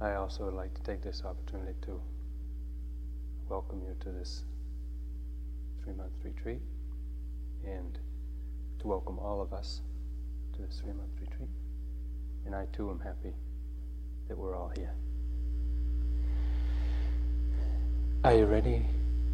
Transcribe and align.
I 0.00 0.14
also 0.14 0.44
would 0.44 0.54
like 0.54 0.74
to 0.74 0.82
take 0.82 1.00
this 1.00 1.22
opportunity 1.24 1.72
to 1.82 2.00
welcome 3.48 3.80
you 3.80 3.96
to 4.00 4.10
this 4.10 4.44
three 5.82 5.94
month 5.94 6.12
retreat 6.22 6.60
and 7.64 7.98
to 8.80 8.88
welcome 8.88 9.18
all 9.18 9.40
of 9.40 9.54
us 9.54 9.80
to 10.54 10.62
this 10.62 10.80
three 10.84 10.92
month 10.92 11.12
retreat. 11.18 11.48
And 12.44 12.54
I 12.54 12.66
too 12.72 12.90
am 12.90 13.00
happy 13.00 13.32
that 14.28 14.36
we're 14.36 14.54
all 14.54 14.70
here. 14.76 14.92
Are 18.22 18.34
you 18.34 18.44
ready 18.44 18.84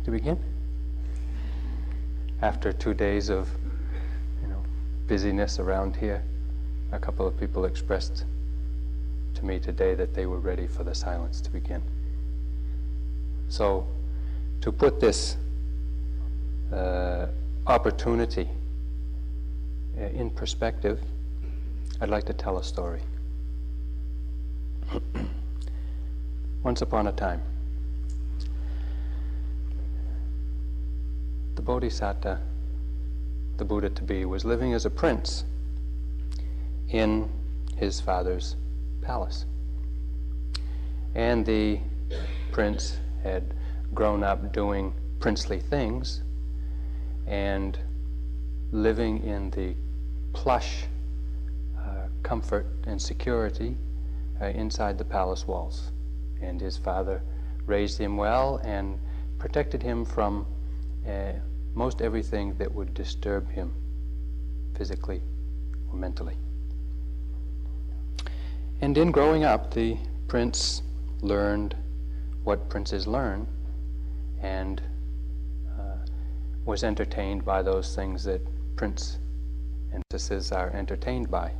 to 0.04 0.10
begin? 0.12 0.38
After 2.40 2.72
two 2.72 2.94
days 2.94 3.30
of 3.30 3.48
you 4.42 4.48
know, 4.48 4.62
busyness 5.08 5.58
around 5.58 5.96
here, 5.96 6.22
a 6.92 7.00
couple 7.00 7.26
of 7.26 7.38
people 7.38 7.64
expressed 7.64 8.24
to 9.42 9.48
me 9.48 9.58
today 9.58 9.94
that 9.94 10.14
they 10.14 10.26
were 10.26 10.38
ready 10.38 10.68
for 10.68 10.84
the 10.84 10.94
silence 10.94 11.40
to 11.40 11.50
begin. 11.50 11.82
So, 13.48 13.86
to 14.60 14.70
put 14.70 15.00
this 15.00 15.36
uh, 16.72 17.26
opportunity 17.66 18.48
uh, 19.98 20.04
in 20.04 20.30
perspective, 20.30 21.00
I'd 22.00 22.08
like 22.08 22.24
to 22.26 22.32
tell 22.32 22.58
a 22.58 22.62
story. 22.62 23.00
Once 26.62 26.82
upon 26.82 27.08
a 27.08 27.12
time, 27.12 27.42
the 31.56 31.62
Bodhisattva, 31.62 32.40
the 33.56 33.64
Buddha 33.64 33.90
to 33.90 34.02
be, 34.04 34.24
was 34.24 34.44
living 34.44 34.72
as 34.72 34.86
a 34.86 34.90
prince 34.90 35.44
in 36.90 37.28
his 37.76 38.00
father's 38.00 38.54
palace. 39.02 39.44
And 41.14 41.44
the 41.44 41.80
prince 42.50 42.96
had 43.22 43.54
grown 43.94 44.22
up 44.22 44.52
doing 44.52 44.94
princely 45.20 45.60
things 45.60 46.22
and 47.26 47.78
living 48.72 49.22
in 49.22 49.50
the 49.50 49.74
plush 50.32 50.84
uh, 51.78 52.06
comfort 52.22 52.66
and 52.86 53.00
security 53.00 53.76
uh, 54.40 54.46
inside 54.46 54.98
the 54.98 55.04
palace 55.04 55.46
walls. 55.46 55.92
And 56.40 56.60
his 56.60 56.76
father 56.76 57.22
raised 57.66 57.98
him 57.98 58.16
well 58.16 58.60
and 58.64 58.98
protected 59.38 59.82
him 59.82 60.04
from 60.04 60.46
uh, 61.06 61.32
most 61.74 62.00
everything 62.00 62.54
that 62.54 62.72
would 62.72 62.94
disturb 62.94 63.50
him 63.50 63.72
physically 64.74 65.22
or 65.90 65.96
mentally. 65.96 66.36
And 68.82 68.98
in 68.98 69.12
growing 69.12 69.44
up, 69.44 69.72
the 69.72 69.96
prince 70.26 70.82
learned 71.20 71.76
what 72.42 72.68
princes 72.68 73.06
learn 73.06 73.46
and 74.40 74.82
uh, 75.78 75.98
was 76.64 76.82
entertained 76.82 77.44
by 77.44 77.62
those 77.62 77.94
things 77.94 78.24
that 78.24 78.40
prince 78.74 79.20
and 79.92 80.02
princesses 80.10 80.50
are 80.50 80.70
entertained 80.70 81.30
by. 81.30 81.52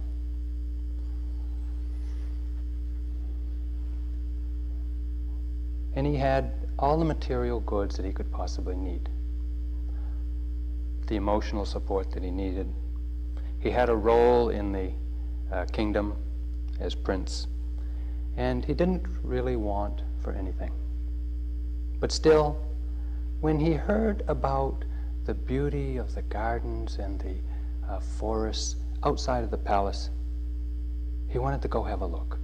And 5.94 6.04
he 6.04 6.16
had 6.16 6.52
all 6.76 6.98
the 6.98 7.04
material 7.04 7.60
goods 7.60 7.96
that 7.98 8.04
he 8.04 8.10
could 8.12 8.32
possibly 8.32 8.74
need 8.74 9.08
the 11.06 11.14
emotional 11.14 11.64
support 11.64 12.10
that 12.10 12.24
he 12.24 12.32
needed. 12.32 12.66
He 13.60 13.70
had 13.70 13.90
a 13.90 13.96
role 13.96 14.48
in 14.48 14.72
the 14.72 14.90
uh, 15.52 15.66
kingdom 15.66 16.16
as 16.80 16.94
prince, 16.94 17.46
and 18.36 18.64
he 18.64 18.74
didn't 18.74 19.06
really 19.22 19.56
want 19.56 20.02
for 20.20 20.32
anything. 20.32 20.72
But 22.00 22.12
still, 22.12 22.60
when 23.40 23.58
he 23.58 23.72
heard 23.72 24.22
about 24.28 24.84
the 25.24 25.34
beauty 25.34 25.96
of 25.96 26.14
the 26.14 26.22
gardens 26.22 26.96
and 26.96 27.20
the 27.20 27.36
uh, 27.88 28.00
forests 28.00 28.76
outside 29.04 29.44
of 29.44 29.50
the 29.50 29.58
palace, 29.58 30.10
he 31.28 31.38
wanted 31.38 31.62
to 31.62 31.68
go 31.68 31.82
have 31.82 32.02
a 32.02 32.06
look. 32.06 32.38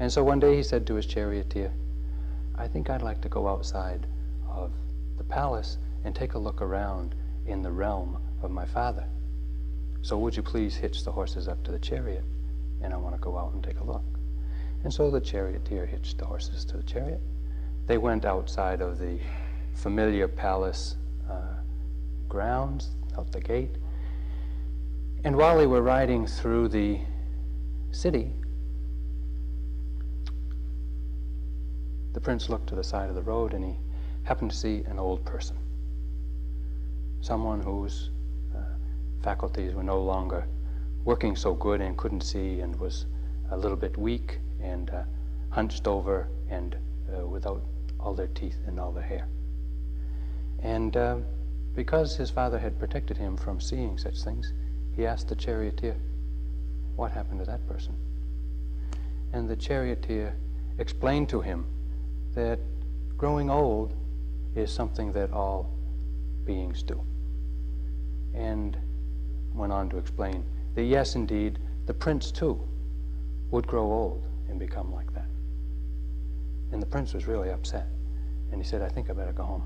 And 0.00 0.12
so 0.12 0.22
one 0.22 0.40
day 0.40 0.56
he 0.56 0.62
said 0.62 0.86
to 0.86 0.94
his 0.94 1.06
charioteer, 1.06 1.72
I 2.56 2.68
think 2.68 2.90
I'd 2.90 3.02
like 3.02 3.20
to 3.22 3.28
go 3.28 3.48
outside 3.48 4.06
of 4.48 4.72
the 5.16 5.24
palace 5.24 5.78
and 6.04 6.14
take 6.14 6.34
a 6.34 6.38
look 6.38 6.62
around 6.62 7.14
in 7.46 7.62
the 7.62 7.70
realm 7.70 8.18
of 8.42 8.50
my 8.50 8.64
father. 8.64 9.04
So 10.02 10.16
would 10.18 10.36
you 10.36 10.42
please 10.42 10.76
hitch 10.76 11.04
the 11.04 11.12
horses 11.12 11.48
up 11.48 11.62
to 11.64 11.72
the 11.72 11.78
chariot? 11.78 12.24
And 12.82 12.92
I 12.92 12.96
want 12.96 13.14
to 13.14 13.20
go 13.20 13.36
out 13.36 13.52
and 13.54 13.62
take 13.62 13.80
a 13.80 13.84
look. 13.84 14.04
And 14.84 14.92
so 14.92 15.10
the 15.10 15.20
charioteer 15.20 15.86
hitched 15.86 16.18
the 16.18 16.24
horses 16.24 16.64
to 16.66 16.76
the 16.76 16.82
chariot. 16.82 17.20
They 17.86 17.98
went 17.98 18.24
outside 18.24 18.80
of 18.80 18.98
the 18.98 19.18
familiar 19.74 20.28
palace 20.28 20.96
uh, 21.28 21.54
grounds, 22.28 22.90
out 23.16 23.32
the 23.32 23.40
gate. 23.40 23.76
And 25.24 25.36
while 25.36 25.58
they 25.58 25.66
were 25.66 25.82
riding 25.82 26.26
through 26.26 26.68
the 26.68 27.00
city, 27.90 28.32
the 32.12 32.20
prince 32.20 32.48
looked 32.48 32.68
to 32.68 32.74
the 32.74 32.84
side 32.84 33.08
of 33.08 33.14
the 33.14 33.22
road 33.22 33.52
and 33.52 33.64
he 33.64 33.76
happened 34.22 34.50
to 34.50 34.56
see 34.56 34.82
an 34.86 34.98
old 34.98 35.24
person. 35.24 35.56
Someone 37.20 37.60
whose 37.60 38.10
uh, 38.56 38.60
faculties 39.22 39.74
were 39.74 39.82
no 39.82 40.00
longer 40.00 40.46
working 41.08 41.34
so 41.34 41.54
good 41.54 41.80
and 41.80 41.96
couldn't 41.96 42.20
see 42.20 42.60
and 42.60 42.78
was 42.78 43.06
a 43.52 43.56
little 43.56 43.78
bit 43.78 43.96
weak 43.96 44.40
and 44.62 44.90
uh, 44.90 45.02
hunched 45.48 45.86
over 45.86 46.28
and 46.50 46.76
uh, 47.16 47.26
without 47.26 47.62
all 47.98 48.12
their 48.12 48.26
teeth 48.26 48.58
and 48.66 48.78
all 48.78 48.92
their 48.92 49.02
hair. 49.02 49.26
And 50.62 50.94
uh, 50.98 51.16
because 51.74 52.14
his 52.14 52.28
father 52.28 52.58
had 52.58 52.78
protected 52.78 53.16
him 53.16 53.38
from 53.38 53.58
seeing 53.58 53.96
such 53.96 54.22
things, 54.22 54.52
he 54.94 55.06
asked 55.06 55.30
the 55.30 55.34
charioteer, 55.34 55.96
What 56.96 57.10
happened 57.10 57.38
to 57.38 57.46
that 57.46 57.66
person? 57.66 57.94
And 59.32 59.48
the 59.48 59.56
charioteer 59.56 60.36
explained 60.76 61.30
to 61.30 61.40
him 61.40 61.64
that 62.34 62.58
growing 63.16 63.48
old 63.48 63.94
is 64.54 64.70
something 64.70 65.10
that 65.12 65.32
all 65.32 65.70
beings 66.44 66.82
do. 66.82 67.02
And 68.34 68.76
went 69.54 69.72
on 69.72 69.88
to 69.88 69.96
explain 69.96 70.44
that 70.74 70.82
yes, 70.84 71.14
indeed, 71.14 71.58
the 71.86 71.94
prince 71.94 72.30
too 72.30 72.60
would 73.50 73.66
grow 73.66 73.90
old 73.90 74.24
and 74.48 74.58
become 74.58 74.92
like 74.92 75.12
that. 75.14 75.28
And 76.72 76.82
the 76.82 76.86
prince 76.86 77.14
was 77.14 77.26
really 77.26 77.50
upset. 77.50 77.86
And 78.52 78.60
he 78.60 78.68
said, 78.68 78.82
I 78.82 78.88
think 78.88 79.10
I 79.10 79.12
better 79.12 79.32
go 79.32 79.42
home. 79.42 79.62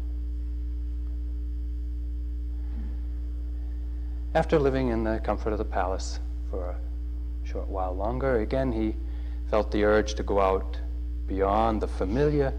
After 4.35 4.59
living 4.59 4.89
in 4.89 5.05
the 5.05 5.21
comfort 5.21 5.53
of 5.53 5.59
the 5.59 5.65
palace 5.65 6.19
for 6.49 6.71
a 6.71 7.47
short 7.47 7.69
while 7.69 7.95
longer, 7.95 8.39
again 8.39 8.73
he 8.73 8.95
felt 9.51 9.71
the 9.71 9.85
urge 9.85 10.15
to 10.15 10.23
go 10.23 10.41
out 10.41 10.79
beyond 11.27 11.83
the 11.83 11.89
familiar 11.89 12.55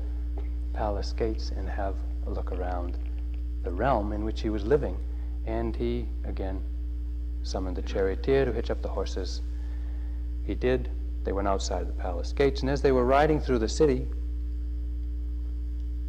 palace 0.74 1.14
gates 1.14 1.52
and 1.56 1.68
have 1.68 1.96
a 2.28 2.30
look 2.30 2.52
around 2.52 2.98
the 3.64 3.72
realm 3.72 4.14
in 4.14 4.24
which 4.24 4.42
he 4.42 4.50
was 4.50 4.64
living. 4.64 4.98
And 5.48 5.76
he 5.76 6.08
again 6.26 6.62
summoned 7.44 7.78
the 7.78 7.82
charioteer 7.82 8.46
to 8.46 8.52
hitch 8.52 8.72
up 8.72 8.82
the 8.82 8.90
horses. 8.90 9.42
He 10.44 10.56
did. 10.56 10.90
They 11.24 11.32
went 11.32 11.48
outside 11.48 11.88
the 11.88 11.94
palace 11.94 12.34
gates, 12.34 12.62
and 12.62 12.70
as 12.70 12.82
they 12.82 12.92
were 12.92 13.06
riding 13.06 13.40
through 13.40 13.60
the 13.60 13.70
city, 13.70 14.08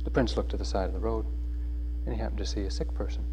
the 0.02 0.10
prince 0.10 0.36
looked 0.36 0.50
to 0.50 0.56
the 0.56 0.64
side 0.64 0.86
of 0.86 0.92
the 0.92 0.98
road, 0.98 1.24
and 2.04 2.14
he 2.14 2.20
happened 2.20 2.38
to 2.38 2.46
see 2.46 2.62
a 2.62 2.70
sick 2.70 2.92
person. 2.94 3.24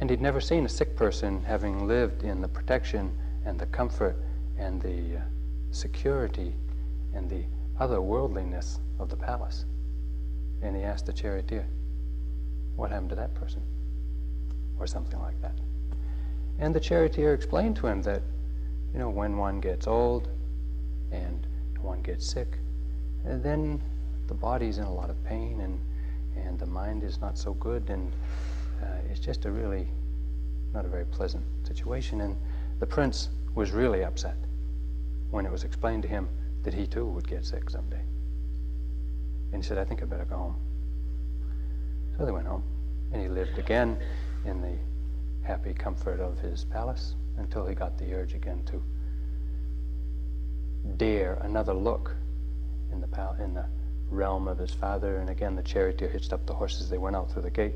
And 0.00 0.10
he'd 0.10 0.20
never 0.20 0.40
seen 0.40 0.64
a 0.64 0.68
sick 0.68 0.96
person 0.96 1.42
having 1.44 1.86
lived 1.86 2.24
in 2.24 2.40
the 2.40 2.48
protection 2.48 3.16
and 3.44 3.58
the 3.58 3.66
comfort 3.66 4.16
and 4.58 4.80
the 4.82 5.18
uh, 5.18 5.20
security 5.70 6.54
and 7.14 7.28
the 7.30 7.44
otherworldliness 7.80 8.78
of 8.98 9.08
the 9.08 9.16
palace. 9.16 9.64
And 10.62 10.76
he 10.76 10.82
asked 10.82 11.06
the 11.06 11.12
charioteer, 11.12 11.66
What 12.76 12.90
happened 12.90 13.10
to 13.10 13.16
that 13.16 13.34
person? 13.34 13.62
Or 14.78 14.86
something 14.86 15.20
like 15.20 15.40
that. 15.42 15.58
And 16.58 16.74
the 16.74 16.80
charioteer 16.80 17.34
explained 17.34 17.76
to 17.76 17.86
him 17.86 18.02
that, 18.02 18.22
you 18.92 18.98
know, 18.98 19.10
when 19.10 19.36
one 19.36 19.60
gets 19.60 19.86
old 19.86 20.28
and 21.10 21.46
one 21.80 22.02
gets 22.02 22.26
sick, 22.26 22.58
then 23.24 23.82
the 24.26 24.34
body's 24.34 24.78
in 24.78 24.84
a 24.84 24.92
lot 24.92 25.10
of 25.10 25.22
pain 25.24 25.60
and, 25.60 25.80
and 26.36 26.58
the 26.58 26.66
mind 26.66 27.02
is 27.02 27.20
not 27.20 27.36
so 27.36 27.54
good 27.54 27.88
and 27.90 28.12
uh, 28.82 28.86
it's 29.10 29.20
just 29.20 29.44
a 29.44 29.50
really 29.50 29.88
not 30.72 30.84
a 30.84 30.88
very 30.88 31.04
pleasant 31.06 31.44
situation. 31.66 32.20
And 32.20 32.36
the 32.80 32.86
prince 32.86 33.28
was 33.54 33.70
really 33.70 34.04
upset 34.04 34.36
when 35.30 35.46
it 35.46 35.52
was 35.52 35.64
explained 35.64 36.02
to 36.02 36.08
him 36.08 36.28
that 36.64 36.74
he 36.74 36.86
too 36.86 37.06
would 37.06 37.26
get 37.28 37.44
sick 37.44 37.70
someday. 37.70 38.00
And 39.52 39.62
he 39.62 39.66
said, 39.66 39.78
I 39.78 39.84
think 39.84 40.02
I 40.02 40.06
better 40.06 40.24
go 40.24 40.36
home. 40.36 40.56
So 42.16 42.24
they 42.24 42.32
went 42.32 42.46
home, 42.46 42.64
and 43.12 43.22
he 43.22 43.28
lived 43.28 43.58
again 43.58 43.98
in 44.44 44.60
the 44.60 44.76
happy 45.46 45.74
comfort 45.74 46.20
of 46.20 46.38
his 46.38 46.64
palace 46.64 47.14
until 47.38 47.66
he 47.66 47.74
got 47.74 47.98
the 47.98 48.12
urge 48.14 48.34
again 48.34 48.62
to 48.64 48.82
dare 50.96 51.34
another 51.42 51.72
look 51.72 52.14
in 52.92 53.00
the, 53.00 53.06
pal- 53.06 53.36
in 53.42 53.54
the 53.54 53.66
realm 54.10 54.48
of 54.48 54.58
his 54.58 54.72
father. 54.72 55.16
And 55.16 55.30
again, 55.30 55.56
the 55.56 55.62
charioteer 55.62 56.08
hitched 56.08 56.32
up 56.32 56.46
the 56.46 56.54
horses. 56.54 56.88
They 56.88 56.98
went 56.98 57.16
out 57.16 57.30
through 57.32 57.42
the 57.42 57.50
gate. 57.50 57.74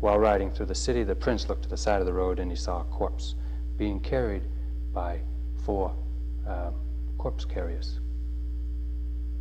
While 0.00 0.18
riding 0.18 0.50
through 0.50 0.66
the 0.66 0.74
city, 0.74 1.02
the 1.02 1.14
prince 1.14 1.48
looked 1.48 1.62
to 1.64 1.68
the 1.68 1.76
side 1.76 2.00
of 2.00 2.06
the 2.06 2.12
road 2.12 2.38
and 2.38 2.50
he 2.50 2.56
saw 2.56 2.80
a 2.80 2.84
corpse 2.84 3.34
being 3.76 4.00
carried 4.00 4.42
by 4.92 5.20
four 5.64 5.94
um, 6.46 6.74
corpse 7.18 7.44
carriers. 7.44 8.00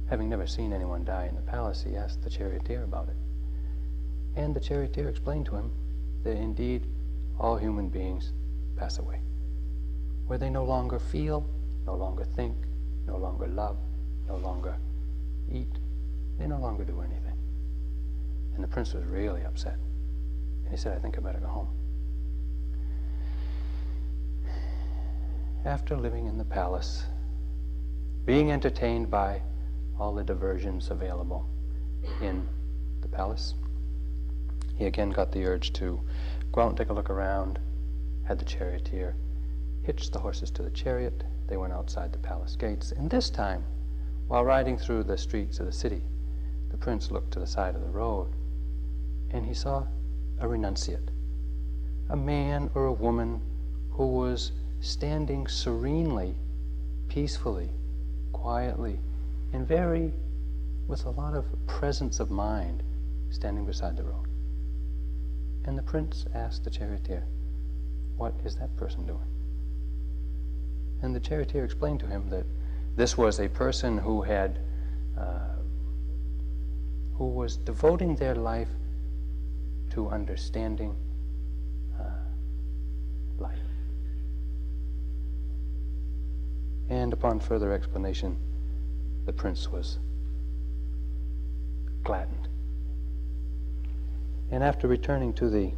Having 0.09 0.29
never 0.29 0.47
seen 0.47 0.73
anyone 0.73 1.03
die 1.03 1.27
in 1.27 1.35
the 1.35 1.41
palace, 1.41 1.83
he 1.87 1.95
asked 1.95 2.23
the 2.23 2.29
charioteer 2.29 2.83
about 2.83 3.09
it. 3.09 3.15
And 4.35 4.55
the 4.55 4.59
charioteer 4.59 5.09
explained 5.09 5.45
to 5.47 5.55
him 5.55 5.71
that 6.23 6.37
indeed 6.37 6.85
all 7.39 7.57
human 7.57 7.89
beings 7.89 8.33
pass 8.75 8.99
away, 8.99 9.21
where 10.27 10.37
they 10.37 10.49
no 10.49 10.63
longer 10.63 10.99
feel, 10.99 11.47
no 11.85 11.95
longer 11.95 12.23
think, 12.23 12.55
no 13.05 13.17
longer 13.17 13.47
love, 13.47 13.77
no 14.27 14.37
longer 14.37 14.75
eat. 15.51 15.79
They 16.37 16.47
no 16.47 16.59
longer 16.59 16.83
do 16.83 17.01
anything. 17.01 17.37
And 18.55 18.63
the 18.63 18.67
prince 18.67 18.93
was 18.93 19.05
really 19.05 19.43
upset. 19.43 19.77
And 20.63 20.71
he 20.71 20.77
said, 20.77 20.97
I 20.97 20.99
think 20.99 21.17
I 21.17 21.21
better 21.21 21.39
go 21.39 21.47
home. 21.47 21.67
After 25.65 25.97
living 25.97 26.27
in 26.27 26.37
the 26.37 26.45
palace, 26.45 27.03
being 28.25 28.51
entertained 28.51 29.09
by 29.09 29.41
all 29.99 30.13
the 30.13 30.23
diversions 30.23 30.91
available 30.91 31.47
in 32.21 32.47
the 33.01 33.07
palace, 33.07 33.55
he 34.77 34.85
again 34.85 35.09
got 35.09 35.31
the 35.31 35.45
urge 35.45 35.73
to 35.73 35.99
go 36.51 36.61
out 36.61 36.69
and 36.69 36.77
take 36.77 36.89
a 36.89 36.93
look 36.93 37.09
around, 37.09 37.59
had 38.23 38.39
the 38.39 38.45
charioteer 38.45 39.15
hitch 39.83 40.11
the 40.11 40.19
horses 40.19 40.51
to 40.51 40.61
the 40.61 40.69
chariot. 40.69 41.23
They 41.47 41.57
went 41.57 41.73
outside 41.73 42.11
the 42.11 42.19
palace 42.19 42.55
gates. 42.55 42.91
And 42.91 43.09
this 43.09 43.29
time, 43.29 43.63
while 44.27 44.43
riding 44.43 44.77
through 44.77 45.03
the 45.03 45.17
streets 45.17 45.59
of 45.59 45.65
the 45.65 45.71
city, 45.71 46.03
the 46.69 46.77
prince 46.77 47.09
looked 47.09 47.31
to 47.31 47.39
the 47.39 47.47
side 47.47 47.75
of 47.75 47.81
the 47.81 47.89
road 47.89 48.27
and 49.31 49.45
he 49.45 49.53
saw 49.53 49.85
a 50.39 50.45
renunciate, 50.45 51.09
a 52.09 52.15
man 52.15 52.69
or 52.75 52.85
a 52.85 52.93
woman 52.93 53.41
who 53.91 54.07
was 54.07 54.51
standing 54.79 55.47
serenely, 55.47 56.35
peacefully, 57.07 57.69
quietly, 58.31 58.99
and 59.53 59.67
very, 59.67 60.13
with 60.87 61.05
a 61.05 61.09
lot 61.09 61.33
of 61.33 61.45
presence 61.65 62.19
of 62.19 62.29
mind, 62.29 62.83
standing 63.29 63.65
beside 63.65 63.97
the 63.97 64.03
road. 64.03 64.26
And 65.67 65.77
the 65.77 65.83
prince 65.83 66.25
asked 66.33 66.63
the 66.63 66.69
charioteer, 66.69 67.25
What 68.15 68.33
is 68.45 68.55
that 68.55 68.75
person 68.77 69.05
doing? 69.05 69.27
And 71.01 71.13
the 71.13 71.19
charioteer 71.19 71.65
explained 71.65 71.99
to 71.99 72.07
him 72.07 72.29
that 72.29 72.45
this 72.95 73.17
was 73.17 73.39
a 73.39 73.49
person 73.49 73.97
who 73.97 74.21
had, 74.21 74.59
uh, 75.19 75.57
who 77.15 77.27
was 77.27 77.57
devoting 77.57 78.15
their 78.15 78.33
life 78.33 78.69
to 79.91 80.07
understanding 80.07 80.95
uh, 81.99 82.03
life. 83.37 83.59
And 86.89 87.11
upon 87.11 87.41
further 87.41 87.73
explanation, 87.73 88.37
the 89.25 89.33
prince 89.33 89.69
was 89.69 89.99
gladdened. 92.03 92.46
And 94.51 94.63
after 94.63 94.87
returning 94.87 95.33
to 95.33 95.49
the 95.49 95.71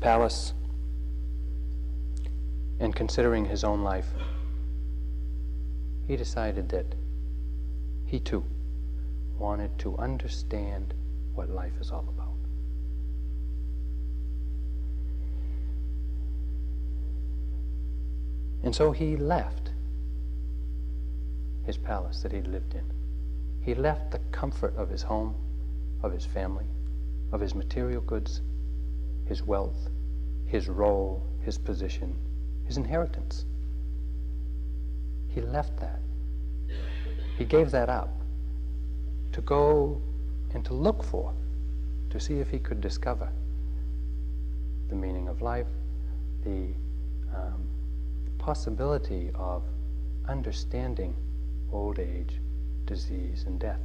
palace 0.00 0.52
and 2.78 2.94
considering 2.94 3.44
his 3.46 3.64
own 3.64 3.82
life, 3.82 4.08
he 6.06 6.16
decided 6.16 6.68
that 6.68 6.86
he 8.06 8.20
too 8.20 8.44
wanted 9.38 9.76
to 9.78 9.96
understand 9.98 10.94
what 11.34 11.50
life 11.50 11.72
is 11.80 11.90
all 11.90 12.06
about. 12.08 12.28
And 18.62 18.74
so 18.74 18.92
he 18.92 19.16
left 19.16 19.70
his 21.64 21.76
palace 21.76 22.22
that 22.22 22.32
he'd 22.32 22.46
lived 22.46 22.74
in. 22.74 22.84
He 23.62 23.74
left 23.74 24.10
the 24.10 24.20
comfort 24.30 24.74
of 24.76 24.88
his 24.88 25.02
home, 25.02 25.34
of 26.02 26.12
his 26.12 26.24
family, 26.24 26.64
of 27.34 27.40
his 27.40 27.54
material 27.54 28.00
goods, 28.00 28.42
his 29.26 29.42
wealth, 29.42 29.90
his 30.46 30.68
role, 30.68 31.20
his 31.42 31.58
position, 31.58 32.14
his 32.64 32.76
inheritance. 32.76 33.44
He 35.28 35.40
left 35.40 35.76
that. 35.80 35.98
He 37.36 37.44
gave 37.44 37.72
that 37.72 37.88
up 37.88 38.08
to 39.32 39.40
go 39.40 40.00
and 40.54 40.64
to 40.64 40.74
look 40.74 41.02
for, 41.02 41.34
to 42.10 42.20
see 42.20 42.38
if 42.38 42.48
he 42.50 42.60
could 42.60 42.80
discover 42.80 43.28
the 44.88 44.94
meaning 44.94 45.26
of 45.26 45.42
life, 45.42 45.66
the 46.44 46.68
um, 47.34 47.66
possibility 48.38 49.32
of 49.34 49.64
understanding 50.28 51.16
old 51.72 51.98
age, 51.98 52.40
disease, 52.86 53.42
and 53.48 53.58
death. 53.58 53.80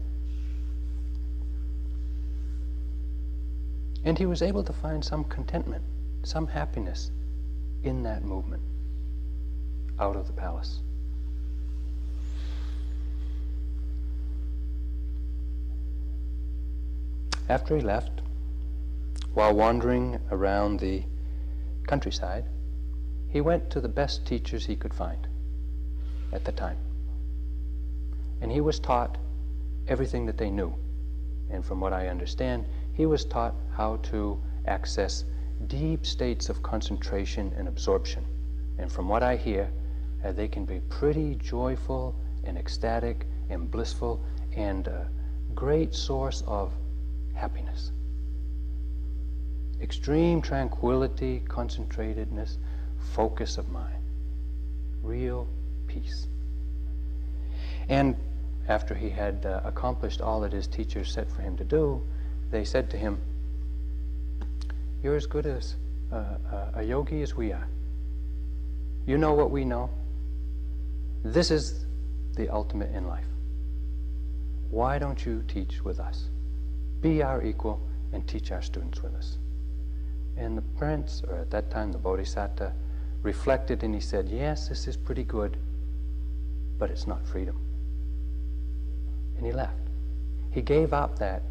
And 4.03 4.17
he 4.17 4.25
was 4.25 4.41
able 4.41 4.63
to 4.63 4.73
find 4.73 5.03
some 5.03 5.23
contentment, 5.25 5.83
some 6.23 6.47
happiness 6.47 7.11
in 7.83 8.03
that 8.03 8.23
movement 8.23 8.63
out 9.99 10.15
of 10.15 10.27
the 10.27 10.33
palace. 10.33 10.79
After 17.49 17.75
he 17.75 17.81
left, 17.81 18.21
while 19.33 19.53
wandering 19.53 20.19
around 20.31 20.79
the 20.79 21.03
countryside, 21.87 22.45
he 23.29 23.41
went 23.41 23.69
to 23.71 23.81
the 23.81 23.89
best 23.89 24.25
teachers 24.25 24.65
he 24.65 24.75
could 24.75 24.93
find 24.93 25.27
at 26.31 26.45
the 26.45 26.51
time. 26.51 26.77
And 28.41 28.51
he 28.51 28.61
was 28.61 28.79
taught 28.79 29.17
everything 29.87 30.27
that 30.27 30.37
they 30.37 30.49
knew. 30.49 30.73
And 31.49 31.65
from 31.65 31.79
what 31.79 31.93
I 31.93 32.07
understand, 32.07 32.65
he 32.99 33.05
was 33.05 33.23
taught 33.23 33.55
how 33.77 33.95
to 34.03 34.37
access 34.67 35.23
deep 35.67 36.05
states 36.05 36.49
of 36.49 36.61
concentration 36.61 37.49
and 37.55 37.69
absorption. 37.69 38.25
And 38.77 38.91
from 38.91 39.07
what 39.07 39.23
I 39.23 39.37
hear, 39.37 39.71
uh, 40.21 40.33
they 40.33 40.49
can 40.49 40.65
be 40.65 40.81
pretty 40.89 41.35
joyful 41.35 42.13
and 42.43 42.57
ecstatic 42.57 43.25
and 43.49 43.71
blissful 43.71 44.21
and 44.53 44.85
a 44.87 45.09
great 45.55 45.95
source 45.95 46.43
of 46.45 46.73
happiness. 47.33 47.93
Extreme 49.81 50.41
tranquility, 50.41 51.41
concentratedness, 51.47 52.57
focus 53.13 53.57
of 53.57 53.69
mind, 53.69 54.03
real 55.01 55.47
peace. 55.87 56.27
And 57.87 58.17
after 58.67 58.93
he 58.93 59.09
had 59.09 59.45
uh, 59.45 59.61
accomplished 59.63 60.19
all 60.19 60.41
that 60.41 60.51
his 60.51 60.67
teacher 60.67 61.05
set 61.05 61.31
for 61.31 61.41
him 61.41 61.55
to 61.55 61.63
do, 61.63 62.03
they 62.51 62.65
said 62.65 62.89
to 62.91 62.97
him, 62.97 63.19
You're 65.03 65.15
as 65.15 65.25
good 65.25 65.45
as 65.45 65.75
uh, 66.11 66.71
a 66.75 66.83
yogi 66.83 67.21
as 67.21 67.35
we 67.35 67.51
are. 67.51 67.67
You 69.05 69.17
know 69.17 69.33
what 69.33 69.51
we 69.51 69.65
know. 69.65 69.89
This 71.23 71.51
is 71.51 71.85
the 72.35 72.49
ultimate 72.49 72.93
in 72.93 73.07
life. 73.07 73.25
Why 74.69 74.99
don't 74.99 75.25
you 75.25 75.43
teach 75.47 75.83
with 75.83 75.99
us? 75.99 76.29
Be 77.01 77.21
our 77.23 77.43
equal 77.43 77.81
and 78.13 78.27
teach 78.27 78.51
our 78.51 78.61
students 78.61 79.01
with 79.01 79.13
us. 79.15 79.37
And 80.37 80.57
the 80.57 80.61
prince, 80.61 81.21
or 81.27 81.35
at 81.37 81.51
that 81.51 81.69
time 81.69 81.91
the 81.91 81.97
bodhisattva, 81.97 82.73
reflected 83.23 83.83
and 83.83 83.93
he 83.93 83.99
said, 83.99 84.29
Yes, 84.29 84.69
this 84.69 84.87
is 84.87 84.95
pretty 84.95 85.23
good, 85.23 85.57
but 86.77 86.89
it's 86.89 87.07
not 87.07 87.25
freedom. 87.27 87.59
And 89.37 89.45
he 89.45 89.51
left. 89.51 89.79
He 90.51 90.61
gave 90.61 90.93
up 90.93 91.19
that 91.19 91.41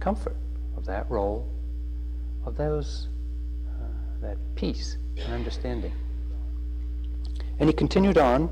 comfort 0.00 0.36
of 0.76 0.84
that 0.86 1.10
role, 1.10 1.48
of 2.44 2.56
those, 2.56 3.08
uh, 3.68 3.86
that 4.20 4.36
peace 4.54 4.98
and 5.16 5.32
understanding. 5.32 5.92
And 7.58 7.68
he 7.68 7.72
continued 7.72 8.18
on 8.18 8.50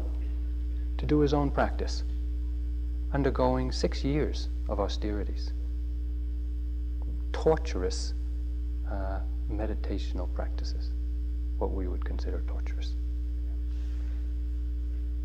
to 0.98 1.06
do 1.06 1.18
his 1.20 1.34
own 1.34 1.50
practice, 1.50 2.04
undergoing 3.12 3.72
six 3.72 4.04
years 4.04 4.48
of 4.68 4.80
austerities, 4.80 5.52
torturous 7.32 8.14
uh, 8.90 9.20
meditational 9.50 10.32
practices 10.34 10.90
what 11.58 11.70
we 11.72 11.86
would 11.86 12.04
consider 12.04 12.42
torturous. 12.48 12.96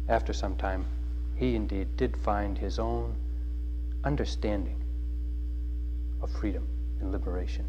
After 0.08 0.34
some 0.34 0.56
time, 0.56 0.86
he 1.36 1.56
indeed 1.56 1.98
did 1.98 2.16
find 2.16 2.58
his 2.58 2.78
own 2.78 3.16
understanding 4.04 4.84
of 6.28 6.40
freedom 6.40 6.68
and 7.00 7.12
liberation. 7.12 7.66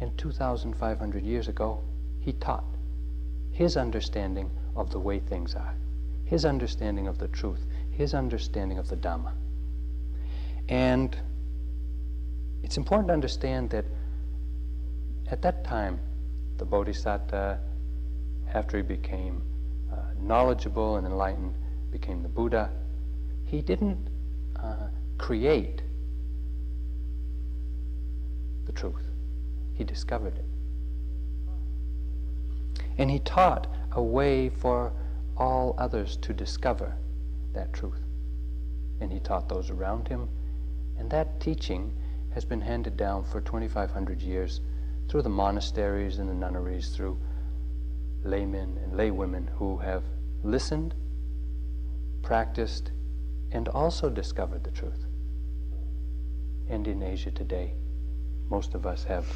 And 0.00 0.16
2,500 0.18 1.22
years 1.22 1.48
ago, 1.48 1.82
he 2.20 2.32
taught 2.34 2.64
his 3.52 3.76
understanding 3.76 4.50
of 4.76 4.90
the 4.90 4.98
way 4.98 5.20
things 5.20 5.54
are, 5.54 5.74
his 6.24 6.44
understanding 6.44 7.06
of 7.06 7.18
the 7.18 7.28
truth, 7.28 7.64
his 7.90 8.14
understanding 8.14 8.78
of 8.78 8.88
the 8.88 8.96
Dhamma. 8.96 9.32
And 10.68 11.16
it's 12.62 12.76
important 12.76 13.08
to 13.08 13.14
understand 13.14 13.70
that 13.70 13.84
at 15.30 15.42
that 15.42 15.64
time, 15.64 16.00
the 16.58 16.64
Bodhisattva, 16.64 17.60
after 18.52 18.76
he 18.76 18.82
became 18.82 19.42
knowledgeable 20.26 20.96
and 20.96 21.06
enlightened, 21.06 21.54
became 21.90 22.22
the 22.22 22.28
Buddha, 22.28 22.70
he 23.44 23.62
didn't 23.62 24.08
uh, 24.56 24.88
create 25.18 25.82
the 28.66 28.72
truth. 28.72 29.04
He 29.74 29.84
discovered 29.84 30.34
it. 30.36 30.44
And 32.98 33.10
he 33.10 33.18
taught 33.20 33.66
a 33.92 34.02
way 34.02 34.48
for 34.48 34.92
all 35.36 35.74
others 35.78 36.16
to 36.18 36.32
discover 36.32 36.94
that 37.52 37.72
truth. 37.72 38.00
And 39.00 39.12
he 39.12 39.20
taught 39.20 39.48
those 39.48 39.70
around 39.70 40.08
him. 40.08 40.28
And 40.98 41.10
that 41.10 41.40
teaching 41.40 41.92
has 42.32 42.44
been 42.44 42.60
handed 42.60 42.96
down 42.96 43.24
for 43.24 43.40
2,500 43.40 44.22
years 44.22 44.60
through 45.08 45.22
the 45.22 45.28
monasteries 45.28 46.18
and 46.18 46.28
the 46.28 46.34
nunneries, 46.34 46.88
through 46.88 47.18
laymen 48.24 48.78
and 48.82 48.94
laywomen 48.94 49.48
who 49.56 49.76
have 49.76 50.02
listened, 50.44 50.94
practiced, 52.22 52.92
and 53.50 53.68
also 53.68 54.10
discovered 54.10 54.62
the 54.62 54.70
truth. 54.70 55.06
And 56.68 56.86
in 56.86 57.02
Asia 57.02 57.30
today, 57.30 57.74
most 58.50 58.74
of 58.74 58.86
us 58.86 59.04
have 59.04 59.26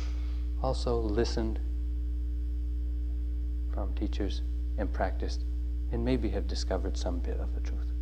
also 0.62 0.99
listened 1.00 1.59
from 3.73 3.95
teachers 3.95 4.43
and 4.77 4.93
practiced 4.93 5.45
and 5.93 6.05
maybe 6.05 6.29
have 6.29 6.47
discovered 6.47 6.97
some 6.97 7.19
bit 7.19 7.38
of 7.38 7.55
the 7.55 7.61
truth. 7.61 7.93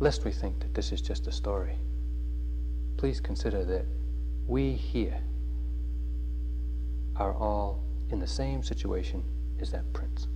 Lest 0.00 0.24
we 0.24 0.32
think 0.32 0.58
that 0.60 0.74
this 0.74 0.90
is 0.90 1.00
just 1.00 1.28
a 1.28 1.32
story, 1.32 1.76
please 2.96 3.20
consider 3.20 3.64
that 3.64 3.86
we 4.46 4.72
here 4.72 5.20
are 7.16 7.34
all 7.34 7.82
in 8.10 8.18
the 8.18 8.26
same 8.26 8.62
situation 8.62 9.22
as 9.60 9.70
that 9.70 9.92
prince. 9.92 10.26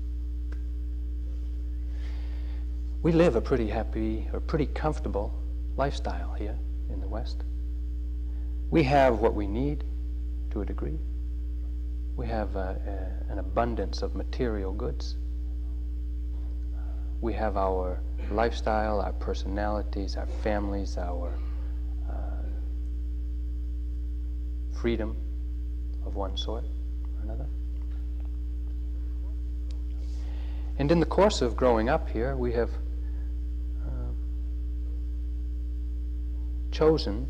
We 3.02 3.12
live 3.12 3.36
a 3.36 3.40
pretty 3.40 3.68
happy 3.68 4.28
or 4.32 4.40
pretty 4.40 4.66
comfortable 4.66 5.32
lifestyle 5.76 6.32
here 6.32 6.58
in 6.90 7.00
the 7.00 7.08
West. 7.08 7.44
We 8.70 8.82
have 8.84 9.20
what 9.20 9.34
we 9.34 9.46
need 9.46 9.84
to 10.50 10.62
a 10.62 10.64
degree. 10.64 10.98
We 12.16 12.26
have 12.26 12.56
uh, 12.56 12.60
uh, 12.60 12.74
an 13.30 13.38
abundance 13.38 14.02
of 14.02 14.14
material 14.16 14.72
goods. 14.72 15.16
We 17.20 17.32
have 17.34 17.56
our 17.56 18.00
lifestyle, 18.30 19.00
our 19.00 19.12
personalities, 19.12 20.16
our 20.16 20.26
families, 20.26 20.98
our 20.98 21.32
uh, 22.10 22.42
freedom 24.80 25.16
of 26.08 26.16
one 26.16 26.36
sort 26.36 26.64
or 26.64 27.22
another. 27.22 27.46
And 30.78 30.90
in 30.90 31.00
the 31.00 31.06
course 31.06 31.42
of 31.42 31.54
growing 31.54 31.88
up 31.88 32.08
here, 32.08 32.36
we 32.36 32.52
have 32.52 32.70
uh, 33.84 34.12
chosen 36.72 37.28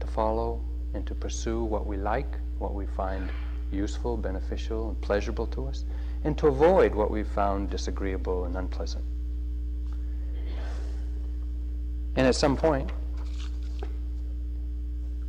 to 0.00 0.06
follow 0.06 0.62
and 0.94 1.06
to 1.06 1.14
pursue 1.14 1.64
what 1.64 1.86
we 1.86 1.96
like, 1.96 2.38
what 2.58 2.74
we 2.74 2.86
find 2.86 3.30
useful, 3.72 4.16
beneficial, 4.16 4.90
and 4.90 5.00
pleasurable 5.00 5.46
to 5.48 5.66
us, 5.66 5.84
and 6.24 6.36
to 6.38 6.48
avoid 6.48 6.94
what 6.94 7.10
we 7.10 7.22
found 7.24 7.70
disagreeable 7.70 8.44
and 8.44 8.56
unpleasant. 8.56 9.04
And 12.16 12.26
at 12.26 12.34
some 12.34 12.56
point, 12.56 12.90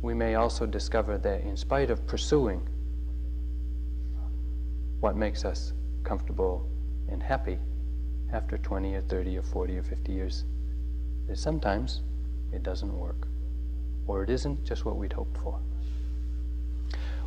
we 0.00 0.14
may 0.14 0.36
also 0.36 0.64
discover 0.66 1.18
that 1.18 1.42
in 1.42 1.56
spite 1.56 1.90
of 1.90 2.06
pursuing 2.06 2.66
what 5.00 5.16
makes 5.16 5.44
us 5.44 5.72
comfortable 6.04 6.68
and 7.10 7.22
happy 7.22 7.58
after 8.32 8.58
20 8.58 8.94
or 8.94 9.00
30 9.02 9.38
or 9.38 9.42
40 9.42 9.78
or 9.78 9.82
50 9.82 10.12
years, 10.12 10.44
that 11.26 11.38
sometimes 11.38 12.02
it 12.52 12.62
doesn't 12.62 12.92
work 12.92 13.26
or 14.06 14.22
it 14.22 14.30
isn't 14.30 14.64
just 14.64 14.84
what 14.84 14.96
we'd 14.96 15.12
hoped 15.12 15.36
for. 15.38 15.58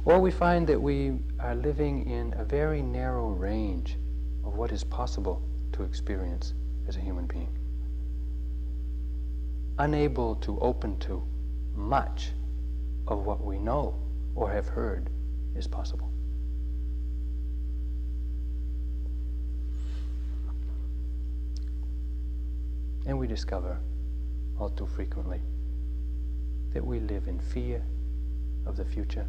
Or 0.05 0.19
we 0.19 0.31
find 0.31 0.65
that 0.67 0.81
we 0.81 1.19
are 1.39 1.55
living 1.55 2.09
in 2.09 2.33
a 2.37 2.43
very 2.43 2.81
narrow 2.81 3.29
range 3.29 3.97
of 4.43 4.55
what 4.55 4.71
is 4.71 4.83
possible 4.83 5.41
to 5.73 5.83
experience 5.83 6.53
as 6.87 6.95
a 6.97 6.99
human 6.99 7.27
being. 7.27 7.55
Unable 9.77 10.35
to 10.37 10.59
open 10.59 10.97
to 10.99 11.23
much 11.75 12.31
of 13.07 13.25
what 13.25 13.43
we 13.43 13.57
know 13.57 13.95
or 14.35 14.49
have 14.51 14.67
heard 14.67 15.09
is 15.55 15.67
possible. 15.67 16.11
And 23.05 23.17
we 23.17 23.27
discover 23.27 23.79
all 24.59 24.69
too 24.69 24.85
frequently 24.85 25.41
that 26.73 26.85
we 26.85 26.99
live 26.99 27.27
in 27.27 27.39
fear 27.39 27.83
of 28.65 28.77
the 28.77 28.85
future, 28.85 29.25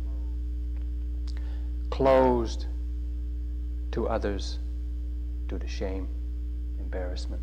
closed 1.91 2.67
to 3.93 4.09
others 4.09 4.59
due 5.49 5.59
to 5.59 5.67
shame, 5.67 6.09
embarrassment, 6.79 7.43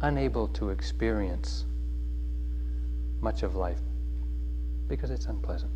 unable 0.00 0.48
to 0.48 0.70
experience 0.70 1.64
much 3.20 3.42
of 3.42 3.56
life 3.56 3.80
because 4.96 5.10
it's 5.10 5.26
unpleasant. 5.26 5.72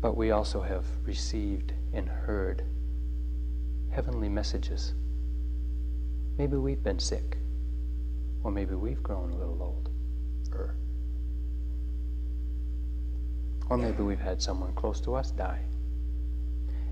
But 0.00 0.16
we 0.16 0.30
also 0.30 0.62
have 0.62 0.84
received 1.04 1.72
and 1.92 2.08
heard 2.08 2.64
heavenly 3.90 4.28
messages 4.28 4.94
Maybe 6.40 6.56
we've 6.56 6.82
been 6.82 6.98
sick. 6.98 7.36
Or 8.42 8.50
maybe 8.50 8.74
we've 8.74 9.02
grown 9.02 9.30
a 9.30 9.36
little 9.36 9.62
old. 9.62 9.90
Or, 10.54 10.74
or 13.68 13.76
maybe 13.76 14.02
we've 14.02 14.18
had 14.18 14.40
someone 14.40 14.72
close 14.72 15.02
to 15.02 15.14
us 15.14 15.32
die. 15.32 15.60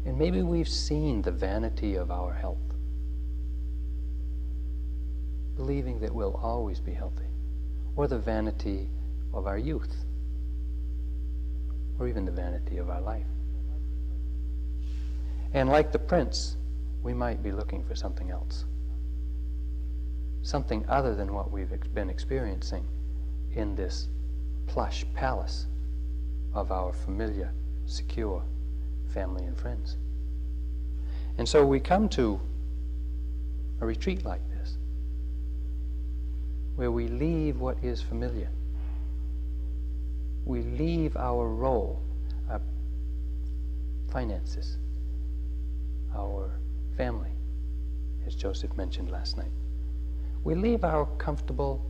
And 0.04 0.18
maybe 0.18 0.42
we've 0.42 0.68
seen 0.68 1.22
the 1.22 1.30
vanity 1.30 1.94
of 1.94 2.10
our 2.10 2.34
health, 2.34 2.67
believing 5.58 6.00
that 6.00 6.14
we'll 6.14 6.40
always 6.42 6.80
be 6.80 6.92
healthy, 6.92 7.28
or 7.96 8.08
the 8.08 8.18
vanity 8.18 8.88
of 9.34 9.46
our 9.46 9.58
youth, 9.58 9.94
or 11.98 12.08
even 12.08 12.24
the 12.24 12.32
vanity 12.32 12.78
of 12.78 12.88
our 12.88 13.02
life. 13.02 13.26
And 15.52 15.68
like 15.68 15.92
the 15.92 15.98
prince, 15.98 16.56
we 17.02 17.12
might 17.12 17.42
be 17.42 17.52
looking 17.52 17.84
for 17.84 17.94
something 17.94 18.30
else 18.30 18.64
something 20.48 20.84
other 20.88 21.14
than 21.14 21.34
what 21.34 21.50
we've 21.50 21.70
been 21.94 22.08
experiencing 22.08 22.82
in 23.54 23.74
this 23.74 24.08
plush 24.66 25.04
palace 25.14 25.66
of 26.54 26.72
our 26.72 26.92
familiar, 26.92 27.52
secure 27.84 28.42
family 29.12 29.44
and 29.44 29.58
friends. 29.58 29.98
And 31.36 31.48
so 31.48 31.66
we 31.66 31.80
come 31.80 32.08
to 32.10 32.40
a 33.80 33.86
retreat 33.86 34.24
like 34.24 34.40
where 36.78 36.90
we 36.90 37.08
leave 37.08 37.58
what 37.60 37.76
is 37.82 38.00
familiar. 38.00 38.48
We 40.44 40.62
leave 40.62 41.16
our 41.16 41.48
role, 41.48 42.00
our 42.48 42.60
finances, 44.10 44.78
our 46.16 46.58
family, 46.96 47.32
as 48.26 48.34
Joseph 48.34 48.76
mentioned 48.76 49.10
last 49.10 49.36
night 49.36 49.50
we 50.44 50.54
leave 50.54 50.84
our 50.84 51.06
comfortable 51.18 51.84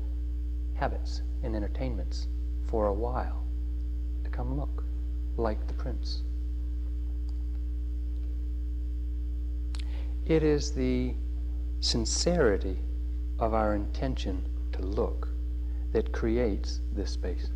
habits 0.74 1.22
and 1.42 1.54
entertainments 1.54 2.26
for 2.66 2.86
a 2.86 2.92
while 2.92 3.44
to 4.24 4.30
come 4.30 4.58
look 4.58 4.84
like 5.36 5.64
the 5.66 5.74
prince. 5.74 6.22
It 10.26 10.42
is 10.42 10.72
the 10.72 11.14
sincerity 11.80 12.78
of 13.38 13.54
our 13.54 13.74
intention 13.74 14.44
to 14.78 14.86
look 14.86 15.28
that 15.92 16.12
creates 16.12 16.80
this 16.94 17.10
space. 17.10 17.50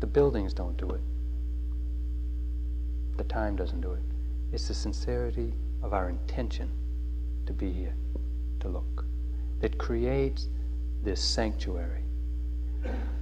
The 0.00 0.06
buildings 0.06 0.54
don't 0.54 0.76
do 0.76 0.90
it. 0.90 1.00
The 3.16 3.24
time 3.24 3.56
doesn't 3.56 3.80
do 3.80 3.92
it. 3.92 4.02
It's 4.52 4.68
the 4.68 4.74
sincerity 4.74 5.52
of 5.82 5.92
our 5.92 6.08
intention 6.08 6.70
to 7.46 7.52
be 7.52 7.72
here, 7.72 7.94
to 8.60 8.68
look, 8.68 9.04
that 9.60 9.78
creates 9.78 10.48
this 11.02 11.20
sanctuary 11.20 12.02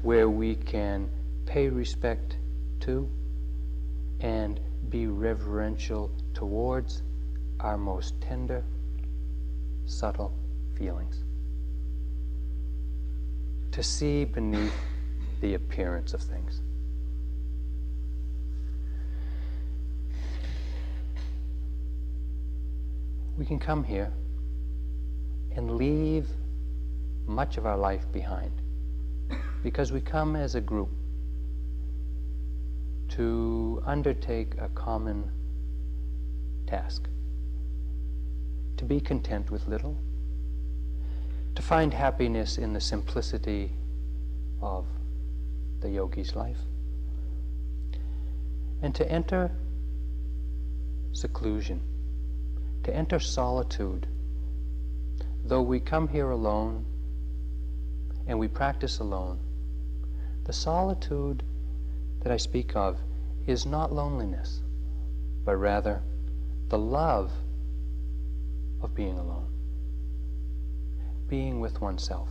where 0.02 0.28
we 0.28 0.54
can 0.54 1.08
pay 1.46 1.68
respect 1.68 2.36
to 2.80 3.08
and 4.20 4.60
be 4.90 5.06
reverential 5.06 6.10
towards 6.34 7.02
our 7.60 7.78
most 7.78 8.20
tender, 8.20 8.64
subtle 9.86 10.32
feelings. 10.76 11.24
To 13.76 13.83
see 13.83 14.25
beneath 14.25 14.73
the 15.42 15.52
appearance 15.52 16.14
of 16.14 16.23
things. 16.23 16.62
We 23.37 23.45
can 23.45 23.59
come 23.59 23.85
here 23.85 24.11
and 25.54 25.76
leave 25.76 26.26
much 27.26 27.59
of 27.59 27.66
our 27.66 27.76
life 27.76 28.11
behind 28.12 28.50
because 29.62 29.92
we 29.92 30.00
come 30.00 30.37
as 30.37 30.54
a 30.54 30.61
group 30.62 30.88
to 33.11 33.83
undertake 33.85 34.54
a 34.59 34.71
common 34.71 35.30
task 36.66 37.11
to 38.78 38.87
be 38.87 39.00
content 39.00 39.50
with 39.50 39.68
little, 39.68 39.99
to 41.56 41.62
find 41.62 41.92
happiness 41.92 42.58
in 42.58 42.72
the 42.72 42.80
simplicity 42.80 43.72
of 44.62 44.86
the 45.80 45.90
yogi's 45.90 46.36
life, 46.36 46.58
and 48.82 48.94
to 48.94 49.10
enter 49.10 49.50
seclusion, 51.12 51.80
to 52.84 52.94
enter 52.94 53.18
solitude. 53.18 54.06
Though 55.46 55.62
we 55.62 55.80
come 55.80 56.08
here 56.08 56.30
alone 56.30 56.84
and 58.26 58.38
we 58.38 58.48
practice 58.48 58.98
alone, 58.98 59.38
the 60.44 60.52
solitude 60.52 61.42
that 62.20 62.30
I 62.30 62.36
speak 62.36 62.76
of 62.76 62.98
is 63.46 63.64
not 63.64 63.92
loneliness, 63.92 64.60
but 65.44 65.56
rather 65.56 66.02
the 66.68 66.78
love 66.78 67.32
of 68.82 68.94
being 68.94 69.18
alone, 69.18 69.45
being 71.28 71.61
with 71.61 71.80
oneself. 71.80 72.28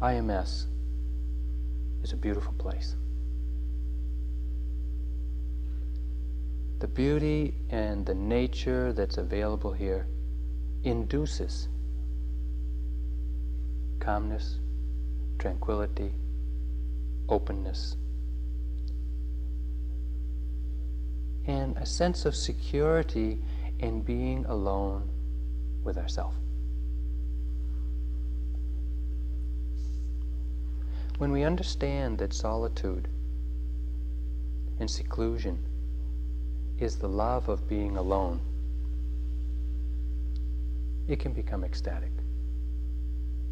IMS 0.00 0.66
is 2.02 2.12
a 2.12 2.16
beautiful 2.16 2.52
place. 2.54 2.96
The 6.80 6.88
beauty 6.88 7.54
and 7.70 8.04
the 8.04 8.14
nature 8.14 8.92
that's 8.92 9.16
available 9.16 9.72
here 9.72 10.06
induces 10.82 11.68
calmness, 14.00 14.58
tranquility, 15.38 16.12
openness, 17.30 17.96
and 21.46 21.76
a 21.78 21.86
sense 21.86 22.26
of 22.26 22.34
security 22.36 23.38
in 23.78 24.00
being 24.00 24.44
alone 24.46 25.08
with 25.82 25.98
ourselves. 25.98 26.36
When 31.18 31.30
we 31.30 31.44
understand 31.44 32.18
that 32.18 32.32
solitude 32.32 33.06
and 34.80 34.90
seclusion 34.90 35.58
is 36.78 36.96
the 36.96 37.08
love 37.08 37.48
of 37.48 37.68
being 37.68 37.96
alone, 37.96 38.40
it 41.06 41.20
can 41.20 41.32
become 41.32 41.62
ecstatic. 41.62 42.10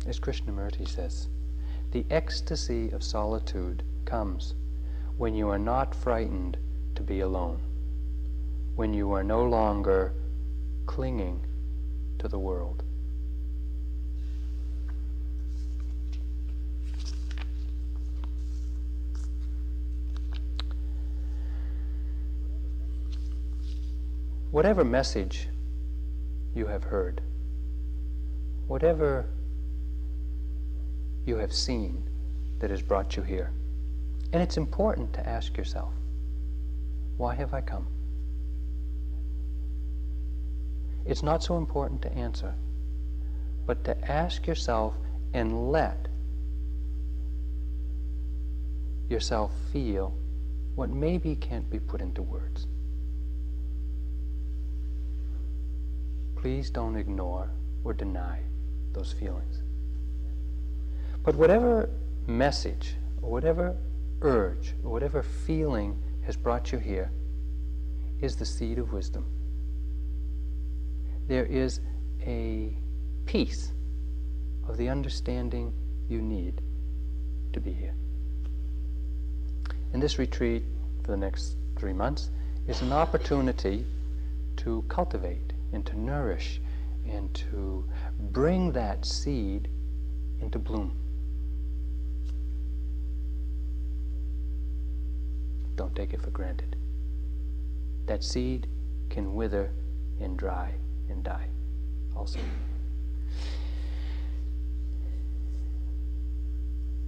As 0.07 0.19
Krishnamurti 0.19 0.89
says, 0.89 1.29
the 1.93 2.05
ecstasy 2.11 2.91
of 2.91 3.05
solitude 3.05 3.85
comes 4.05 4.55
when 5.17 5.35
you 5.35 5.49
are 5.49 5.59
not 5.59 5.95
frightened 5.95 6.57
to 6.97 7.03
be 7.03 7.21
alone, 7.21 7.61
when 8.75 8.93
you 8.93 9.13
are 9.13 9.23
no 9.23 9.45
longer 9.45 10.13
clinging 10.87 11.45
to 12.19 12.29
the 12.29 12.39
world. 12.39 12.83
Whatever 24.51 24.85
message 24.85 25.49
you 26.55 26.67
have 26.67 26.85
heard, 26.85 27.23
whatever 28.67 29.31
you 31.25 31.37
have 31.37 31.53
seen 31.53 32.03
that 32.59 32.71
has 32.71 32.83
brought 32.83 33.17
you 33.17 33.23
here. 33.23 33.53
And 34.33 34.43
it's 34.43 34.57
important 34.57 35.13
to 35.15 35.29
ask 35.29 35.57
yourself, 35.57 35.93
why 37.17 37.35
have 37.35 37.55
I 37.55 37.61
come? 37.61 37.87
It's 41.05 41.23
not 41.23 41.43
so 41.43 41.57
important 41.57 42.03
to 42.03 42.13
answer, 42.13 42.55
but 43.67 43.85
to 43.85 44.11
ask 44.11 44.47
yourself 44.47 44.95
and 45.35 45.71
let 45.71 46.09
yourself 49.09 49.53
feel 49.73 50.15
what 50.75 50.91
maybe 50.91 51.37
can't 51.37 51.69
be 51.69 51.79
put 51.79 52.01
into 52.01 52.23
words. 52.23 52.67
Please 56.37 56.71
don't 56.71 56.97
ignore 56.97 57.51
or 57.85 57.93
deny 57.93 58.41
those 58.93 59.13
feelings. 59.13 59.63
But 61.23 61.37
whatever 61.37 61.91
message, 62.27 62.95
or 63.21 63.31
whatever 63.31 63.77
urge, 64.23 64.75
or 64.83 64.91
whatever 64.91 65.23
feeling 65.23 66.01
has 66.25 66.37
brought 66.37 66.73
you 66.73 66.79
here, 66.79 67.11
is 68.21 68.37
the 68.37 68.47
seed 68.47 68.79
of 68.79 68.93
wisdom. 68.93 69.25
There 71.33 71.47
is 71.47 71.81
a 72.27 72.77
piece 73.25 73.73
of 74.69 74.77
the 74.77 74.91
understanding 74.91 75.73
you 76.07 76.21
need 76.21 76.61
to 77.55 77.59
be 77.59 77.73
here. 77.73 77.95
And 79.95 80.03
this 80.03 80.19
retreat 80.19 80.63
for 81.03 81.13
the 81.13 81.17
next 81.17 81.57
three 81.79 81.95
months 81.95 82.29
is 82.69 82.83
an 82.83 82.93
opportunity 82.93 83.87
to 84.59 84.85
cultivate 84.89 85.55
and 85.73 85.87
to 85.87 85.99
nourish 85.99 86.61
and 87.09 87.33
to 87.37 87.83
bring 88.31 88.71
that 88.73 89.07
seed 89.07 89.71
into 90.43 90.59
bloom. 90.59 90.95
Don't 95.77 95.97
take 95.97 96.13
it 96.13 96.21
for 96.21 96.29
granted. 96.29 96.77
That 98.05 98.23
seed 98.23 98.67
can 99.09 99.35
wither 99.35 99.73
and 100.21 100.37
dry 100.37 100.75
and 101.13 101.23
die 101.23 101.47
also. 102.17 102.41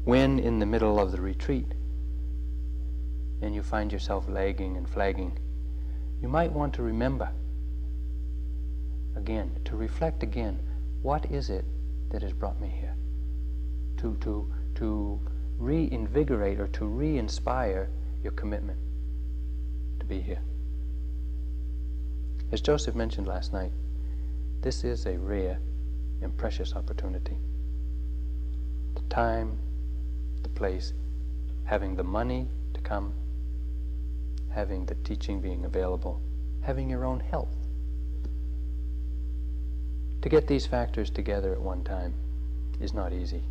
When 0.05 0.39
in 0.39 0.59
the 0.59 0.67
middle 0.67 1.01
of 1.01 1.13
the 1.13 1.21
retreat 1.21 1.73
and 3.41 3.55
you 3.55 3.63
find 3.63 3.91
yourself 3.91 4.29
lagging 4.29 4.77
and 4.77 4.89
flagging, 4.89 5.39
you 6.21 6.29
might 6.29 6.53
want 6.53 6.75
to 6.75 6.83
remember 6.83 7.31
again, 9.17 9.51
to 9.65 9.77
reflect 9.77 10.23
again, 10.23 10.59
what 11.03 11.31
is 11.31 11.51
it 11.51 11.65
that 12.11 12.23
has 12.23 12.33
brought 12.33 12.61
me 12.61 12.69
here? 12.69 12.95
To, 13.99 14.17
to, 14.21 14.53
to 14.77 15.21
reinvigorate 15.59 16.61
or 16.61 16.67
to 16.69 16.87
re-inspire 16.87 17.89
your 18.23 18.33
commitment 18.33 18.79
to 20.01 20.07
be 20.07 20.21
here. 20.21 20.41
As 22.53 22.61
Joseph 22.61 22.95
mentioned 22.95 23.27
last 23.27 23.53
night, 23.53 23.73
this 24.65 24.83
is 24.83 25.05
a 25.05 25.19
rare 25.19 25.59
and 26.23 26.35
precious 26.39 26.75
opportunity. 26.75 27.37
The 28.95 29.03
time, 29.11 29.59
the 30.43 30.49
place, 30.49 30.95
having 31.65 31.97
the 31.97 32.03
money 32.03 32.49
to 32.73 32.81
come, 32.81 33.13
having 34.49 34.87
the 34.87 34.95
teaching 34.95 35.39
being 35.39 35.67
available, 35.67 36.19
having 36.63 36.89
your 36.89 37.05
own 37.05 37.21
health. 37.21 37.55
To 40.23 40.31
get 40.31 40.47
these 40.47 40.65
factors 40.65 41.11
together 41.11 41.53
at 41.53 41.61
one 41.61 41.85
time 41.85 42.15
is 42.81 42.95
not 42.95 43.13
easy. 43.13 43.43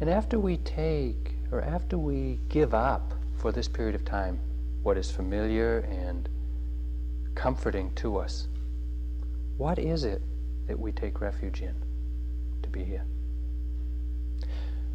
And 0.00 0.08
after 0.08 0.38
we 0.38 0.56
take, 0.56 1.34
or 1.50 1.60
after 1.60 1.98
we 1.98 2.38
give 2.48 2.72
up 2.72 3.12
for 3.36 3.52
this 3.52 3.68
period 3.68 3.94
of 3.94 4.06
time, 4.06 4.40
what 4.82 4.96
is 4.96 5.10
familiar 5.10 5.78
and 5.78 6.28
comforting 7.34 7.92
to 7.94 8.18
us, 8.18 8.48
what 9.56 9.78
is 9.78 10.04
it 10.04 10.22
that 10.66 10.78
we 10.78 10.92
take 10.92 11.20
refuge 11.20 11.62
in 11.62 11.74
to 12.62 12.68
be 12.68 12.84
here? 12.84 13.04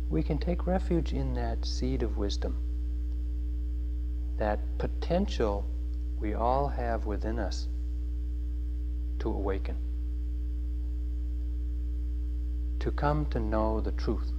we 0.09 0.23
can 0.23 0.37
take 0.37 0.65
refuge 0.65 1.13
in 1.13 1.33
that 1.33 1.65
seed 1.65 2.01
of 2.01 2.17
wisdom, 2.17 2.55
that 4.37 4.59
potential 4.77 5.65
we 6.19 6.33
all 6.33 6.67
have 6.67 7.05
within 7.05 7.39
us 7.39 7.67
to 9.19 9.29
awaken, 9.29 9.75
to 12.79 12.91
come 12.91 13.25
to 13.25 13.39
know 13.39 13.81
the 13.81 13.91
truth. 13.93 14.31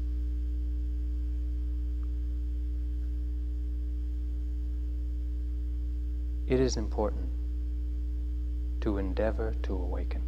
It 6.49 6.61
is 6.61 6.79
important 6.79 7.29
to 8.81 8.97
endeavor 8.97 9.55
to 9.65 9.75
awaken. 9.75 10.23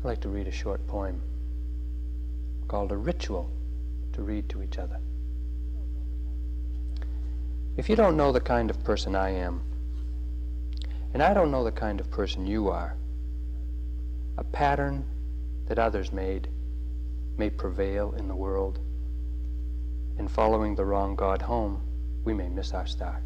I'd 0.00 0.04
like 0.04 0.20
to 0.22 0.28
read 0.28 0.48
a 0.48 0.52
short 0.52 0.84
poem 0.88 1.22
called 2.66 2.90
A 2.90 2.96
Ritual 2.96 3.48
to 4.14 4.22
Read 4.22 4.48
to 4.48 4.60
Each 4.60 4.78
Other. 4.78 4.98
If 7.76 7.88
you 7.88 7.94
don't 7.94 8.16
know 8.16 8.32
the 8.32 8.40
kind 8.40 8.70
of 8.70 8.82
person 8.82 9.14
I 9.14 9.30
am, 9.30 9.62
and 11.14 11.22
I 11.22 11.32
don't 11.32 11.52
know 11.52 11.62
the 11.62 11.70
kind 11.70 12.00
of 12.00 12.10
person 12.10 12.44
you 12.44 12.70
are, 12.70 12.96
a 14.36 14.42
pattern 14.42 15.04
that 15.66 15.78
others 15.78 16.10
made 16.10 16.48
may 17.36 17.50
prevail 17.50 18.14
in 18.18 18.26
the 18.26 18.34
world. 18.34 18.80
In 20.18 20.28
following 20.28 20.74
the 20.74 20.84
wrong 20.84 21.16
God 21.16 21.42
home, 21.42 21.82
we 22.24 22.34
may 22.34 22.48
miss 22.48 22.72
our 22.72 22.86
star. 22.86 23.22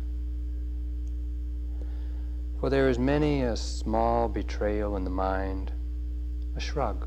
For 2.61 2.71
there 2.71 2.89
is 2.89 2.99
many 2.99 3.43
a 3.43 3.57
small 3.57 4.29
betrayal 4.29 4.97
in 4.97 5.05
the 5.05 5.11
mind 5.11 5.73
a 6.57 6.61
shrug 6.61 7.07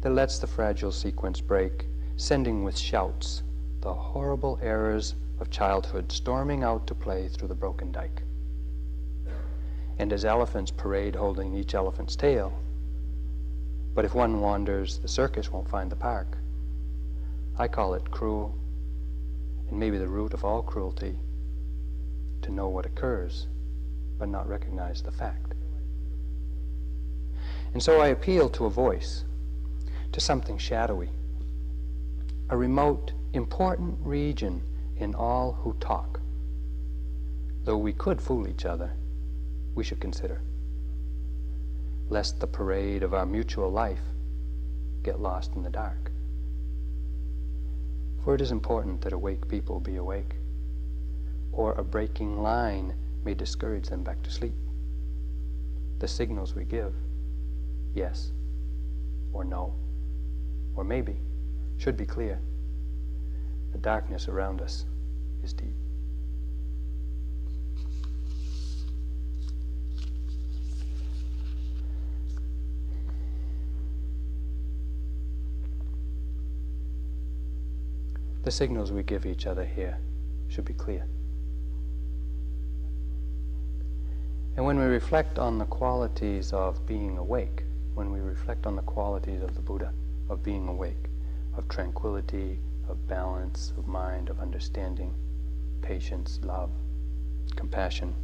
that 0.00 0.10
lets 0.10 0.38
the 0.38 0.46
fragile 0.46 0.92
sequence 0.92 1.40
break, 1.40 1.86
sending 2.16 2.62
with 2.62 2.76
shouts 2.76 3.42
the 3.80 3.94
horrible 3.94 4.58
errors 4.62 5.14
of 5.40 5.50
childhood 5.50 6.12
storming 6.12 6.62
out 6.62 6.86
to 6.86 6.94
play 6.94 7.28
through 7.28 7.48
the 7.48 7.54
broken 7.54 7.90
dike. 7.90 8.22
And 9.98 10.12
as 10.12 10.24
elephants 10.24 10.70
parade 10.70 11.16
holding 11.16 11.54
each 11.54 11.74
elephant's 11.74 12.16
tail, 12.16 12.52
but 13.94 14.04
if 14.04 14.14
one 14.14 14.40
wanders, 14.40 14.98
the 14.98 15.08
circus 15.08 15.50
won't 15.50 15.68
find 15.68 15.90
the 15.90 15.96
park. 15.96 16.36
I 17.60 17.66
call 17.66 17.94
it 17.94 18.10
cruel, 18.12 18.56
and 19.68 19.80
maybe 19.80 19.98
the 19.98 20.06
root 20.06 20.32
of 20.32 20.44
all 20.44 20.62
cruelty, 20.62 21.18
to 22.42 22.52
know 22.52 22.68
what 22.68 22.86
occurs, 22.86 23.48
but 24.16 24.28
not 24.28 24.48
recognize 24.48 25.02
the 25.02 25.10
fact. 25.10 25.54
And 27.72 27.82
so 27.82 28.00
I 28.00 28.08
appeal 28.08 28.48
to 28.50 28.66
a 28.66 28.70
voice, 28.70 29.24
to 30.12 30.20
something 30.20 30.56
shadowy, 30.56 31.10
a 32.48 32.56
remote, 32.56 33.12
important 33.32 33.98
region 34.02 34.62
in 34.96 35.16
all 35.16 35.52
who 35.52 35.74
talk. 35.80 36.20
Though 37.64 37.76
we 37.76 37.92
could 37.92 38.22
fool 38.22 38.46
each 38.48 38.66
other, 38.66 38.92
we 39.74 39.82
should 39.82 40.00
consider, 40.00 40.40
lest 42.08 42.38
the 42.38 42.46
parade 42.46 43.02
of 43.02 43.14
our 43.14 43.26
mutual 43.26 43.70
life 43.70 44.00
get 45.02 45.20
lost 45.20 45.56
in 45.56 45.62
the 45.62 45.70
dark. 45.70 46.07
For 48.28 48.34
it 48.34 48.42
is 48.42 48.52
important 48.52 49.00
that 49.00 49.14
awake 49.14 49.48
people 49.48 49.80
be 49.80 49.96
awake, 49.96 50.36
or 51.50 51.72
a 51.72 51.82
breaking 51.82 52.42
line 52.42 52.94
may 53.24 53.32
discourage 53.32 53.88
them 53.88 54.04
back 54.04 54.22
to 54.22 54.30
sleep. 54.30 54.52
The 55.98 56.08
signals 56.08 56.54
we 56.54 56.66
give 56.66 56.92
yes, 57.94 58.32
or 59.32 59.44
no, 59.44 59.74
or 60.76 60.84
maybe, 60.84 61.16
should 61.78 61.96
be 61.96 62.04
clear. 62.04 62.38
The 63.72 63.78
darkness 63.78 64.28
around 64.28 64.60
us 64.60 64.84
is 65.42 65.54
deep. 65.54 65.87
The 78.48 78.52
signals 78.52 78.90
we 78.90 79.02
give 79.02 79.26
each 79.26 79.46
other 79.46 79.66
here 79.66 79.98
should 80.48 80.64
be 80.64 80.72
clear. 80.72 81.06
And 84.56 84.64
when 84.64 84.78
we 84.78 84.86
reflect 84.86 85.38
on 85.38 85.58
the 85.58 85.66
qualities 85.66 86.54
of 86.54 86.86
being 86.86 87.18
awake, 87.18 87.64
when 87.92 88.10
we 88.10 88.20
reflect 88.20 88.64
on 88.64 88.74
the 88.74 88.80
qualities 88.80 89.42
of 89.42 89.54
the 89.54 89.60
Buddha, 89.60 89.92
of 90.30 90.42
being 90.42 90.66
awake, 90.66 91.10
of 91.58 91.68
tranquility, 91.68 92.58
of 92.88 93.06
balance, 93.06 93.74
of 93.76 93.86
mind, 93.86 94.30
of 94.30 94.40
understanding, 94.40 95.12
patience, 95.82 96.40
love, 96.42 96.70
compassion, 97.54 98.14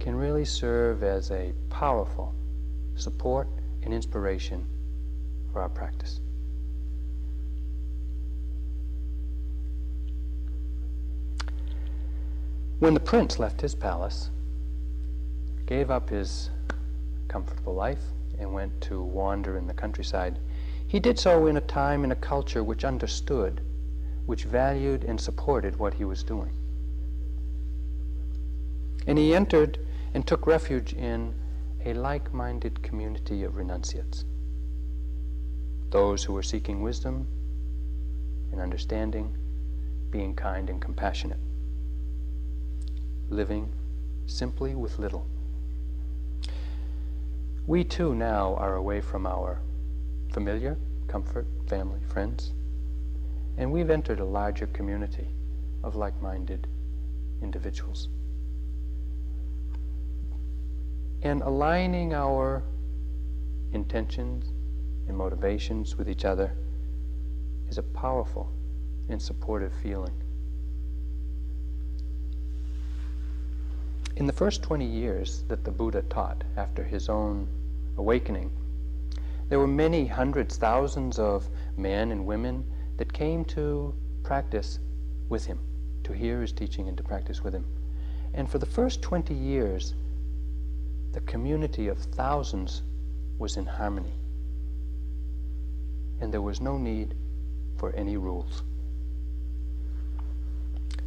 can 0.00 0.16
really 0.16 0.44
serve 0.44 1.04
as 1.04 1.30
a 1.30 1.52
powerful 1.70 2.34
support 2.96 3.46
and 3.84 3.94
inspiration 3.94 4.66
for 5.52 5.62
our 5.62 5.68
practice. 5.68 6.18
When 12.78 12.92
the 12.92 13.00
prince 13.00 13.38
left 13.38 13.62
his 13.62 13.74
palace, 13.74 14.30
gave 15.64 15.90
up 15.90 16.10
his 16.10 16.50
comfortable 17.26 17.74
life, 17.74 18.02
and 18.38 18.52
went 18.52 18.80
to 18.82 19.02
wander 19.02 19.56
in 19.56 19.66
the 19.66 19.74
countryside, 19.74 20.38
he 20.86 21.00
did 21.00 21.18
so 21.18 21.46
in 21.46 21.56
a 21.56 21.62
time 21.62 22.04
and 22.04 22.12
a 22.12 22.16
culture 22.16 22.62
which 22.62 22.84
understood, 22.84 23.62
which 24.26 24.44
valued 24.44 25.04
and 25.04 25.20
supported 25.20 25.78
what 25.78 25.94
he 25.94 26.04
was 26.04 26.22
doing. 26.22 26.52
And 29.06 29.16
he 29.16 29.34
entered 29.34 29.78
and 30.12 30.26
took 30.26 30.46
refuge 30.46 30.92
in 30.92 31.34
a 31.84 31.94
like 31.94 32.32
minded 32.34 32.82
community 32.82 33.42
of 33.44 33.56
renunciates. 33.56 34.24
Those 35.90 36.24
who 36.24 36.32
were 36.32 36.42
seeking 36.42 36.82
wisdom 36.82 37.26
and 38.52 38.60
understanding, 38.60 39.36
being 40.10 40.34
kind 40.34 40.68
and 40.68 40.80
compassionate, 40.80 41.38
living 43.30 43.72
simply 44.26 44.74
with 44.74 44.98
little. 44.98 45.26
We 47.66 47.84
too 47.84 48.14
now 48.14 48.54
are 48.56 48.76
away 48.76 49.00
from 49.00 49.26
our 49.26 49.60
familiar, 50.32 50.76
comfort, 51.08 51.46
family, 51.66 52.00
friends, 52.12 52.52
and 53.56 53.72
we've 53.72 53.90
entered 53.90 54.20
a 54.20 54.24
larger 54.24 54.66
community 54.68 55.28
of 55.82 55.96
like-minded 55.96 56.66
individuals. 57.42 58.08
And 61.22 61.42
aligning 61.42 62.14
our 62.14 62.62
intentions 63.72 64.52
and 65.08 65.16
motivations 65.16 65.96
with 65.96 66.08
each 66.08 66.24
other 66.24 66.56
is 67.68 67.78
a 67.78 67.82
powerful 67.82 68.52
and 69.08 69.20
supportive 69.20 69.72
feeling. 69.82 70.14
In 74.16 74.26
the 74.26 74.32
first 74.32 74.62
20 74.62 74.86
years 74.86 75.44
that 75.48 75.62
the 75.62 75.70
Buddha 75.70 76.00
taught 76.02 76.42
after 76.56 76.82
his 76.82 77.10
own 77.10 77.46
awakening, 77.98 78.50
there 79.50 79.58
were 79.58 79.66
many 79.66 80.06
hundreds, 80.06 80.56
thousands 80.56 81.18
of 81.18 81.46
men 81.76 82.10
and 82.10 82.24
women 82.24 82.64
that 82.96 83.12
came 83.12 83.44
to 83.44 83.94
practice 84.22 84.78
with 85.28 85.44
him, 85.44 85.58
to 86.04 86.14
hear 86.14 86.40
his 86.40 86.50
teaching 86.50 86.88
and 86.88 86.96
to 86.96 87.02
practice 87.02 87.44
with 87.44 87.52
him. 87.52 87.66
And 88.32 88.48
for 88.48 88.58
the 88.58 88.64
first 88.64 89.02
20 89.02 89.34
years, 89.34 89.94
the 91.12 91.20
community 91.20 91.88
of 91.88 91.98
thousands 91.98 92.82
was 93.38 93.58
in 93.58 93.66
harmony. 93.66 94.14
And 96.22 96.32
there 96.32 96.40
was 96.40 96.62
no 96.62 96.78
need 96.78 97.14
for 97.76 97.92
any 97.92 98.16
rules. 98.16 98.62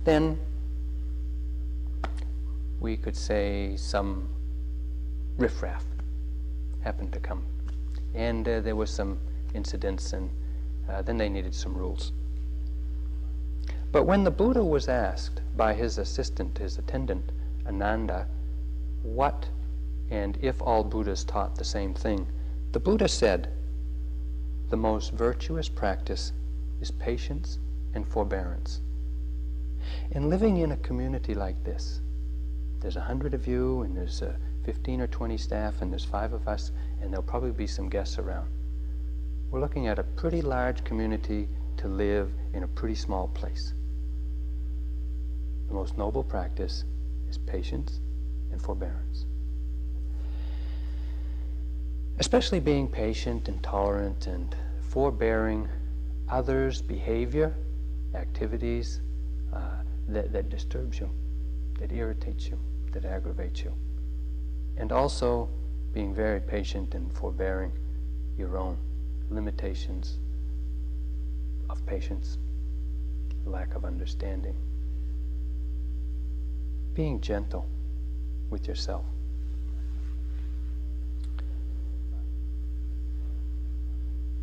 Then 0.03 0.37
we 2.79 2.97
could 2.97 3.15
say 3.15 3.75
some 3.75 4.29
riffraff 5.37 5.83
happened 6.81 7.13
to 7.13 7.19
come. 7.19 7.43
And 8.15 8.47
uh, 8.47 8.61
there 8.61 8.75
were 8.75 8.85
some 8.85 9.19
incidents, 9.53 10.13
and 10.13 10.29
uh, 10.89 11.01
then 11.01 11.17
they 11.17 11.29
needed 11.29 11.53
some 11.53 11.75
rules. 11.75 12.11
But 13.91 14.03
when 14.03 14.23
the 14.23 14.31
Buddha 14.31 14.63
was 14.63 14.87
asked 14.87 15.41
by 15.57 15.73
his 15.73 15.97
assistant, 15.97 16.57
his 16.57 16.77
attendant, 16.77 17.31
Ananda, 17.65 18.27
what 19.03 19.49
and 20.11 20.37
if 20.41 20.61
all 20.61 20.83
Buddhas 20.83 21.23
taught 21.23 21.55
the 21.55 21.65
same 21.65 21.93
thing, 21.93 22.27
the 22.71 22.79
Buddha 22.79 23.07
said, 23.07 23.49
the 24.69 24.77
most 24.77 25.13
virtuous 25.13 25.69
practice 25.69 26.31
is 26.81 26.91
patience 26.91 27.59
and 27.93 28.07
forbearance. 28.07 28.81
And 30.11 30.29
living 30.29 30.57
in 30.57 30.71
a 30.71 30.77
community 30.77 31.33
like 31.33 31.63
this, 31.63 32.01
there's 32.81 32.95
a 32.95 33.01
hundred 33.01 33.33
of 33.33 33.47
you, 33.47 33.81
and 33.81 33.95
there's 33.95 34.21
uh, 34.21 34.33
15 34.63 35.01
or 35.01 35.07
20 35.07 35.37
staff, 35.37 35.81
and 35.81 35.91
there's 35.91 36.05
five 36.05 36.33
of 36.33 36.47
us, 36.47 36.71
and 37.01 37.11
there'll 37.11 37.23
probably 37.23 37.51
be 37.51 37.67
some 37.67 37.89
guests 37.89 38.17
around. 38.17 38.49
We're 39.51 39.59
looking 39.59 39.87
at 39.87 39.97
a 39.97 40.03
pretty 40.03 40.41
large 40.41 40.83
community 40.83 41.47
to 41.77 41.87
live 41.87 42.31
in 42.53 42.63
a 42.63 42.67
pretty 42.67 42.95
small 42.95 43.27
place. 43.29 43.73
The 45.67 45.73
most 45.73 45.97
noble 45.97 46.23
practice 46.23 46.83
is 47.29 47.37
patience 47.37 47.99
and 48.51 48.61
forbearance. 48.61 49.25
Especially 52.19 52.59
being 52.59 52.87
patient 52.87 53.47
and 53.47 53.61
tolerant 53.63 54.27
and 54.27 54.55
forbearing 54.81 55.67
others' 56.29 56.81
behavior, 56.81 57.55
activities 58.13 59.01
uh, 59.53 59.59
that, 60.09 60.31
that 60.33 60.49
disturbs 60.49 60.99
you, 60.99 61.09
that 61.79 61.91
irritates 61.91 62.47
you, 62.47 62.59
that 62.93 63.05
aggravates 63.05 63.63
you. 63.63 63.73
And 64.77 64.91
also 64.91 65.49
being 65.93 66.13
very 66.13 66.39
patient 66.39 66.95
and 66.95 67.11
forbearing 67.11 67.71
your 68.37 68.57
own 68.57 68.77
limitations 69.29 70.17
of 71.69 71.85
patience, 71.85 72.37
lack 73.45 73.75
of 73.75 73.85
understanding. 73.85 74.55
Being 76.93 77.21
gentle 77.21 77.67
with 78.49 78.67
yourself. 78.67 79.05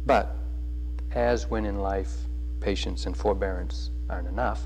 But 0.06 0.36
as 1.12 1.50
when 1.50 1.64
in 1.64 1.80
life 1.80 2.12
patience 2.60 3.06
and 3.06 3.16
forbearance 3.16 3.90
aren't 4.08 4.28
enough, 4.28 4.62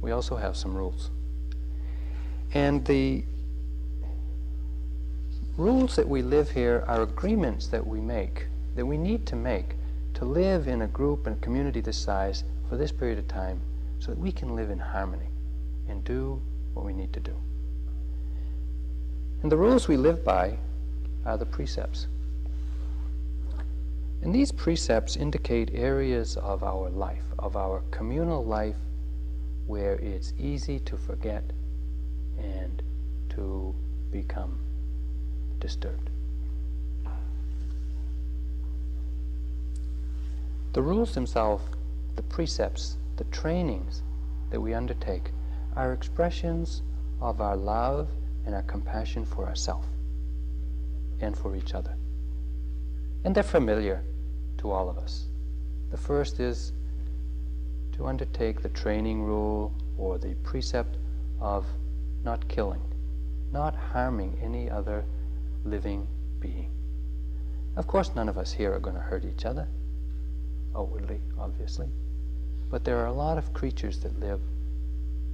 we 0.00 0.12
also 0.12 0.36
have 0.36 0.56
some 0.56 0.74
rules. 0.74 1.10
And 2.56 2.82
the 2.86 3.22
rules 5.58 5.94
that 5.94 6.08
we 6.08 6.22
live 6.22 6.50
here 6.50 6.84
are 6.88 7.02
agreements 7.02 7.66
that 7.66 7.86
we 7.86 8.00
make, 8.00 8.46
that 8.76 8.86
we 8.86 8.96
need 8.96 9.26
to 9.26 9.36
make 9.36 9.74
to 10.14 10.24
live 10.24 10.66
in 10.66 10.80
a 10.80 10.86
group 10.86 11.26
and 11.26 11.36
a 11.36 11.40
community 11.40 11.82
this 11.82 11.98
size 11.98 12.44
for 12.66 12.78
this 12.78 12.90
period 12.90 13.18
of 13.18 13.28
time 13.28 13.60
so 13.98 14.10
that 14.10 14.18
we 14.18 14.32
can 14.32 14.56
live 14.56 14.70
in 14.70 14.78
harmony 14.78 15.28
and 15.90 16.02
do 16.04 16.40
what 16.72 16.86
we 16.86 16.94
need 16.94 17.12
to 17.12 17.20
do. 17.20 17.36
And 19.42 19.52
the 19.52 19.58
rules 19.58 19.86
we 19.86 19.98
live 19.98 20.24
by 20.24 20.56
are 21.26 21.36
the 21.36 21.44
precepts. 21.44 22.06
And 24.22 24.34
these 24.34 24.50
precepts 24.50 25.16
indicate 25.16 25.72
areas 25.74 26.38
of 26.38 26.64
our 26.64 26.88
life, 26.88 27.26
of 27.38 27.54
our 27.54 27.82
communal 27.90 28.42
life, 28.42 28.76
where 29.66 29.96
it's 29.96 30.32
easy 30.38 30.78
to 30.78 30.96
forget 30.96 31.44
and 32.54 32.82
to 33.30 33.74
become 34.10 34.58
disturbed. 35.60 36.10
The 40.72 40.82
rules 40.82 41.14
themselves, 41.14 41.64
the 42.16 42.22
precepts, 42.22 42.96
the 43.16 43.24
trainings 43.24 44.02
that 44.50 44.60
we 44.60 44.74
undertake 44.74 45.30
are 45.74 45.92
expressions 45.92 46.82
of 47.20 47.40
our 47.40 47.56
love 47.56 48.08
and 48.44 48.54
our 48.54 48.62
compassion 48.62 49.24
for 49.24 49.46
ourselves 49.46 49.86
and 51.20 51.36
for 51.36 51.56
each 51.56 51.74
other. 51.74 51.96
And 53.24 53.34
they're 53.34 53.42
familiar 53.42 54.02
to 54.58 54.70
all 54.70 54.88
of 54.88 54.98
us. 54.98 55.26
The 55.90 55.96
first 55.96 56.40
is 56.40 56.72
to 57.92 58.06
undertake 58.06 58.62
the 58.62 58.68
training 58.68 59.22
rule 59.22 59.72
or 59.96 60.18
the 60.18 60.34
precept 60.42 60.96
of 61.40 61.64
not 62.26 62.46
killing, 62.48 62.82
not 63.52 63.74
harming 63.74 64.36
any 64.42 64.68
other 64.68 65.04
living 65.64 66.06
being. 66.40 66.72
Of 67.76 67.86
course, 67.86 68.10
none 68.16 68.28
of 68.28 68.36
us 68.36 68.52
here 68.52 68.74
are 68.74 68.80
going 68.80 68.96
to 68.96 69.02
hurt 69.02 69.24
each 69.24 69.44
other, 69.44 69.68
outwardly, 70.74 71.20
obviously, 71.38 71.86
but 72.68 72.84
there 72.84 72.98
are 72.98 73.06
a 73.06 73.12
lot 73.12 73.38
of 73.38 73.54
creatures 73.54 74.00
that 74.00 74.18
live 74.18 74.40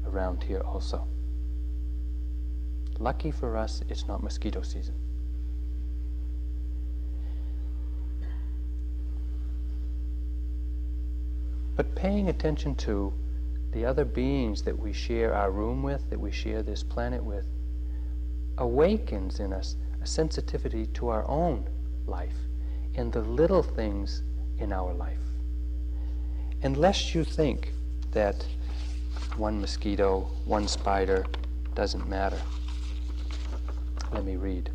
around 0.06 0.42
here 0.42 0.60
also. 0.60 1.08
Lucky 2.98 3.30
for 3.30 3.56
us, 3.56 3.82
it's 3.88 4.06
not 4.06 4.22
mosquito 4.22 4.60
season. 4.60 4.94
But 11.74 11.94
paying 11.94 12.28
attention 12.28 12.74
to 12.76 13.14
the 13.72 13.84
other 13.84 14.04
beings 14.04 14.62
that 14.62 14.78
we 14.78 14.92
share 14.92 15.34
our 15.34 15.50
room 15.50 15.82
with, 15.82 16.08
that 16.10 16.20
we 16.20 16.30
share 16.30 16.62
this 16.62 16.82
planet 16.82 17.22
with, 17.22 17.46
awakens 18.58 19.40
in 19.40 19.52
us 19.52 19.76
a 20.02 20.06
sensitivity 20.06 20.86
to 20.86 21.08
our 21.08 21.26
own 21.28 21.68
life 22.06 22.36
and 22.94 23.12
the 23.12 23.22
little 23.22 23.62
things 23.62 24.22
in 24.58 24.72
our 24.72 24.92
life. 24.92 25.18
And 26.62 26.76
lest 26.76 27.14
you 27.14 27.24
think 27.24 27.72
that 28.12 28.46
one 29.36 29.60
mosquito, 29.60 30.28
one 30.44 30.68
spider 30.68 31.24
doesn't 31.74 32.06
matter. 32.08 32.40
Let 34.12 34.24
me 34.24 34.36
read. 34.36 34.70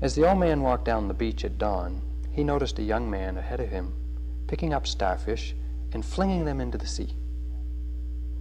As 0.00 0.14
the 0.14 0.28
old 0.28 0.38
man 0.38 0.62
walked 0.62 0.84
down 0.84 1.08
the 1.08 1.14
beach 1.14 1.44
at 1.44 1.58
dawn, 1.58 2.00
he 2.30 2.44
noticed 2.44 2.78
a 2.78 2.82
young 2.82 3.10
man 3.10 3.36
ahead 3.38 3.60
of 3.60 3.70
him 3.70 3.92
picking 4.46 4.72
up 4.72 4.86
starfish 4.86 5.54
and 5.92 6.04
flinging 6.04 6.44
them 6.44 6.60
into 6.60 6.78
the 6.78 6.86
sea. 6.86 7.14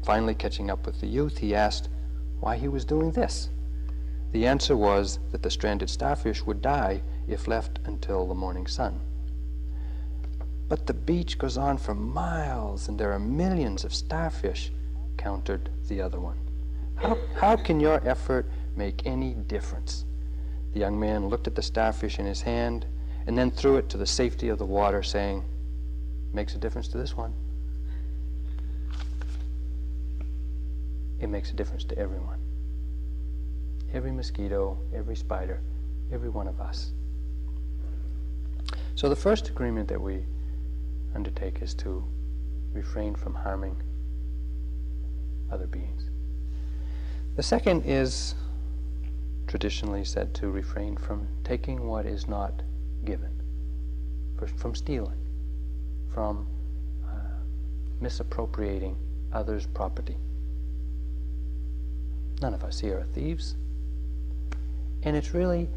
Finally, 0.04 0.36
catching 0.36 0.70
up 0.70 0.86
with 0.86 1.02
the 1.02 1.08
youth, 1.08 1.38
he 1.38 1.56
asked 1.56 1.90
why 2.40 2.58
he 2.58 2.68
was 2.68 2.86
doing 2.86 3.12
this. 3.12 3.50
The 4.32 4.46
answer 4.46 4.76
was 4.76 5.20
that 5.32 5.42
the 5.42 5.50
stranded 5.50 5.90
starfish 5.90 6.46
would 6.46 6.62
die 6.62 7.02
if 7.28 7.48
left 7.48 7.80
until 7.86 8.28
the 8.28 8.36
morning 8.36 8.68
sun. 8.68 9.00
But 10.68 10.88
the 10.88 10.94
beach 10.94 11.38
goes 11.38 11.58
on 11.58 11.78
for 11.78 11.94
miles, 11.94 12.88
and 12.88 13.00
there 13.00 13.14
are 13.14 13.20
millions 13.20 13.84
of 13.84 13.94
starfish, 13.94 14.72
countered 15.18 15.70
the 15.88 16.02
other 16.02 16.20
one. 16.20 16.38
How, 16.96 17.18
how 17.36 17.56
can 17.56 17.80
your 17.80 18.06
effort 18.08 18.50
make 18.76 19.06
any 19.06 19.34
difference? 19.34 20.06
The 20.74 20.80
young 20.80 21.00
man 21.00 21.30
looked 21.30 21.48
at 21.48 21.56
the 21.56 21.62
starfish 21.62 22.20
in 22.20 22.26
his 22.26 22.42
hand 22.42 22.86
and 23.28 23.38
then 23.38 23.52
threw 23.52 23.78
it 23.78 23.90
to 23.90 23.98
the 23.98 24.06
safety 24.06 24.50
of 24.50 24.58
the 24.58 24.66
water, 24.66 25.02
saying, 25.02 25.44
Makes 26.36 26.54
a 26.54 26.58
difference 26.58 26.90
to 26.90 26.98
this 26.98 27.16
one. 27.16 27.34
It 31.22 31.28
makes 31.28 31.50
a 31.50 31.54
difference 31.54 31.86
to 31.86 31.98
everyone. 31.98 32.40
Every 33.94 34.12
mosquito, 34.12 34.78
every 34.94 35.16
spider, 35.16 35.62
every 36.12 36.28
one 36.28 36.50
of 36.50 36.60
us. 36.60 36.92
So 38.96 39.08
the 39.08 39.16
first 39.16 39.48
agreement 39.48 39.88
that 39.88 40.02
we 40.02 40.26
undertake 41.16 41.62
is 41.62 41.74
to 41.76 42.04
refrain 42.74 43.16
from 43.16 43.34
harming 43.34 43.82
other 45.50 45.68
beings. 45.68 46.10
The 47.38 47.44
second 47.44 47.84
is 47.86 48.36
traditionally 49.48 50.04
said 50.04 50.34
to 50.34 50.50
refrain 50.50 50.98
from 50.98 51.30
taking 51.46 51.88
what 51.88 52.06
is 52.06 52.28
not 52.28 52.62
given, 53.06 53.32
from 54.58 54.76
stealing, 54.76 55.25
from 56.16 56.48
uh, 57.06 57.10
misappropriating 58.00 58.96
others' 59.34 59.68
property. 59.74 60.16
None 62.42 62.54
of 62.54 62.64
us 62.64 62.80
here 62.80 63.00
are 63.00 63.08
thieves. 63.14 63.56
And 65.04 65.18
it's 65.18 65.34
really 65.34 65.68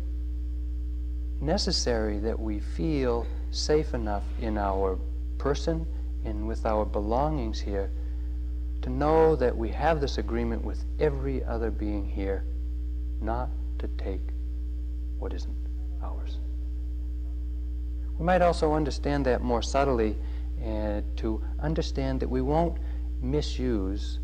necessary 1.41 2.21
that 2.21 2.39
we 2.39 2.61
feel 2.61 3.27
safe 3.51 3.95
enough 3.95 4.23
in 4.41 4.57
our 4.57 4.97
person 5.39 5.85
and 6.25 6.47
with 6.47 6.65
our 6.65 6.85
belongings 6.85 7.59
here 7.59 7.91
to 8.83 8.91
know 8.91 9.35
that 9.35 9.57
we 9.57 9.71
have 9.71 10.01
this 10.01 10.19
agreement 10.19 10.65
with 10.65 10.85
every 11.01 11.43
other 11.45 11.73
being 11.73 12.09
here 12.09 12.45
not 13.21 13.49
to 13.81 13.89
take 13.99 14.21
what 15.19 15.33
isn't 15.33 15.57
ours. 16.01 16.39
We 18.19 18.25
might 18.25 18.43
also 18.43 18.75
understand 18.75 19.25
that 19.27 19.43
more 19.43 19.63
subtly 19.63 20.17
and 20.61 21.05
to 21.19 21.43
understand 21.61 22.21
that 22.21 22.29
we 22.29 22.43
won't 22.43 22.79
misuse 23.23 24.19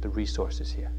the 0.00 0.08
resources 0.08 0.70
here. 0.70 0.92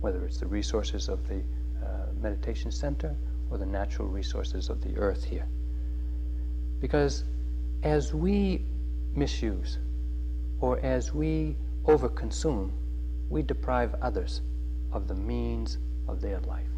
Whether 0.00 0.24
it's 0.24 0.38
the 0.38 0.46
resources 0.46 1.08
of 1.08 1.26
the 1.26 1.42
uh, 1.84 2.06
meditation 2.20 2.70
center 2.70 3.16
or 3.50 3.58
the 3.58 3.66
natural 3.66 4.08
resources 4.08 4.68
of 4.68 4.82
the 4.82 4.96
earth 4.96 5.24
here. 5.24 5.46
Because 6.80 7.24
as 7.82 8.14
we 8.14 8.64
misuse 9.14 9.78
or 10.60 10.78
as 10.80 11.12
we 11.14 11.56
overconsume, 11.84 12.70
we 13.28 13.42
deprive 13.42 13.94
others 14.02 14.42
of 14.92 15.08
the 15.08 15.14
means 15.14 15.78
of 16.08 16.20
their 16.20 16.40
life. 16.40 16.69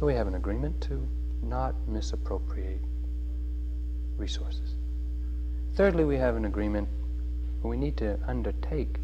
So 0.00 0.06
we 0.06 0.14
have 0.14 0.28
an 0.28 0.34
agreement 0.34 0.80
to 0.84 1.06
not 1.42 1.74
misappropriate 1.86 2.80
resources. 4.16 4.76
Thirdly, 5.74 6.06
we 6.06 6.16
have 6.16 6.36
an 6.36 6.46
agreement 6.46 6.88
we 7.62 7.76
need 7.76 7.98
to 7.98 8.18
undertake 8.26 8.96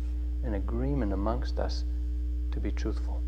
an 0.42 0.54
agreement 0.54 1.12
amongst 1.12 1.58
us 1.58 1.84
to 2.50 2.60
be 2.60 2.70
truthful. 2.70 3.20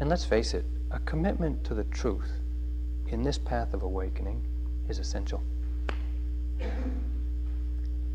And 0.00 0.08
let's 0.08 0.24
face 0.24 0.54
it, 0.54 0.64
a 0.90 0.98
commitment 1.00 1.62
to 1.64 1.74
the 1.74 1.84
truth 1.84 2.32
in 3.08 3.22
this 3.22 3.36
path 3.36 3.74
of 3.74 3.82
awakening 3.82 4.42
is 4.88 4.98
essential. 4.98 5.42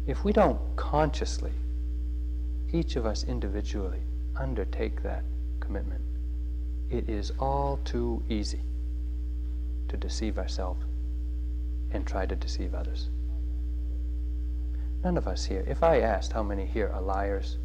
If 0.07 0.23
we 0.23 0.33
don't 0.33 0.59
consciously, 0.77 1.53
each 2.73 2.95
of 2.95 3.05
us 3.05 3.23
individually, 3.23 4.01
undertake 4.35 5.03
that 5.03 5.23
commitment, 5.59 6.01
it 6.91 7.09
is 7.09 7.31
all 7.39 7.79
too 7.85 8.21
easy 8.29 8.61
to 9.87 9.97
deceive 9.97 10.37
ourselves 10.37 10.83
and 11.91 12.05
try 12.05 12.25
to 12.25 12.35
deceive 12.35 12.73
others. 12.73 13.09
None 15.03 15.17
of 15.17 15.27
us 15.27 15.45
here, 15.45 15.65
if 15.67 15.83
I 15.83 16.01
asked 16.01 16.33
how 16.33 16.43
many 16.43 16.65
here 16.65 16.91
are 16.93 17.01
liars, 17.01 17.57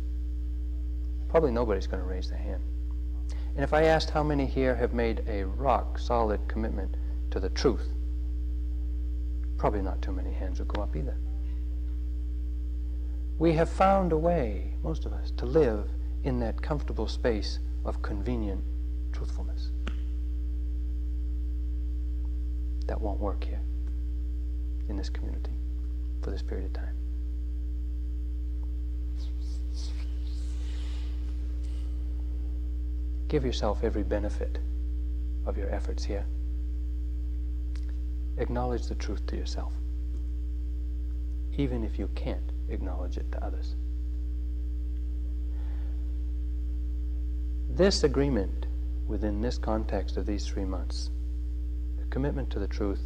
probably 1.28 1.50
nobody's 1.50 1.86
going 1.86 2.02
to 2.02 2.08
raise 2.08 2.30
their 2.30 2.38
hand. 2.38 2.62
And 3.54 3.64
if 3.64 3.72
I 3.72 3.84
asked 3.84 4.10
how 4.10 4.22
many 4.22 4.46
here 4.46 4.74
have 4.74 4.94
made 4.94 5.24
a 5.28 5.44
rock 5.44 5.98
solid 5.98 6.40
commitment 6.48 6.96
to 7.30 7.40
the 7.40 7.50
truth, 7.50 7.88
probably 9.58 9.82
not 9.82 10.00
too 10.02 10.12
many 10.12 10.32
hands 10.32 10.58
would 10.60 10.68
go 10.68 10.82
up 10.82 10.94
either. 10.94 11.16
We 13.38 13.52
have 13.54 13.68
found 13.68 14.12
a 14.12 14.16
way, 14.16 14.74
most 14.82 15.04
of 15.04 15.12
us, 15.12 15.30
to 15.32 15.46
live 15.46 15.90
in 16.24 16.38
that 16.40 16.62
comfortable 16.62 17.08
space 17.08 17.58
of 17.84 18.02
convenient 18.02 18.62
That 22.86 23.00
won't 23.00 23.20
work 23.20 23.44
here 23.44 23.60
in 24.88 24.96
this 24.96 25.08
community 25.08 25.52
for 26.22 26.30
this 26.30 26.42
period 26.42 26.66
of 26.66 26.72
time. 26.72 26.96
Give 33.28 33.44
yourself 33.44 33.82
every 33.82 34.04
benefit 34.04 34.58
of 35.46 35.58
your 35.58 35.68
efforts 35.70 36.04
here. 36.04 36.24
Acknowledge 38.38 38.86
the 38.86 38.94
truth 38.94 39.26
to 39.26 39.36
yourself, 39.36 39.72
even 41.56 41.82
if 41.82 41.98
you 41.98 42.08
can't 42.14 42.52
acknowledge 42.68 43.16
it 43.16 43.30
to 43.32 43.44
others. 43.44 43.74
This 47.68 48.04
agreement 48.04 48.66
within 49.06 49.40
this 49.40 49.58
context 49.58 50.16
of 50.16 50.26
these 50.26 50.46
three 50.46 50.64
months, 50.64 51.10
commitment 52.10 52.50
to 52.50 52.58
the 52.58 52.66
truth, 52.66 53.00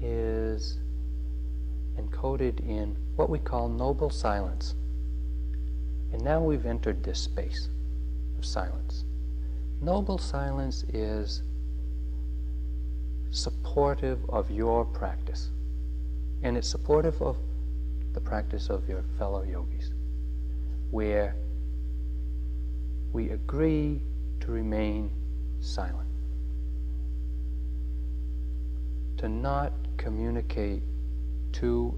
is 0.00 0.78
encoded 1.98 2.60
in 2.60 2.96
what 3.16 3.28
we 3.28 3.38
call 3.38 3.68
noble 3.68 4.10
silence. 4.10 4.74
And 6.12 6.22
now 6.22 6.40
we've 6.40 6.66
entered 6.66 7.02
this 7.02 7.18
space 7.20 7.68
of 8.38 8.44
silence. 8.44 9.04
Noble 9.80 10.18
silence 10.18 10.84
is 10.92 11.42
supportive 13.30 14.18
of 14.30 14.50
your 14.50 14.84
practice, 14.84 15.50
and 16.42 16.56
it's 16.56 16.68
supportive 16.68 17.20
of 17.20 17.36
the 18.14 18.20
practice 18.20 18.70
of 18.70 18.88
your 18.88 19.02
fellow 19.18 19.42
yogis, 19.42 19.92
where 20.90 21.36
we 23.12 23.30
agree 23.30 24.00
to 24.40 24.50
remain 24.50 25.10
silent, 25.60 26.07
to 29.18 29.28
not 29.28 29.72
communicate 29.96 30.82
to 31.52 31.94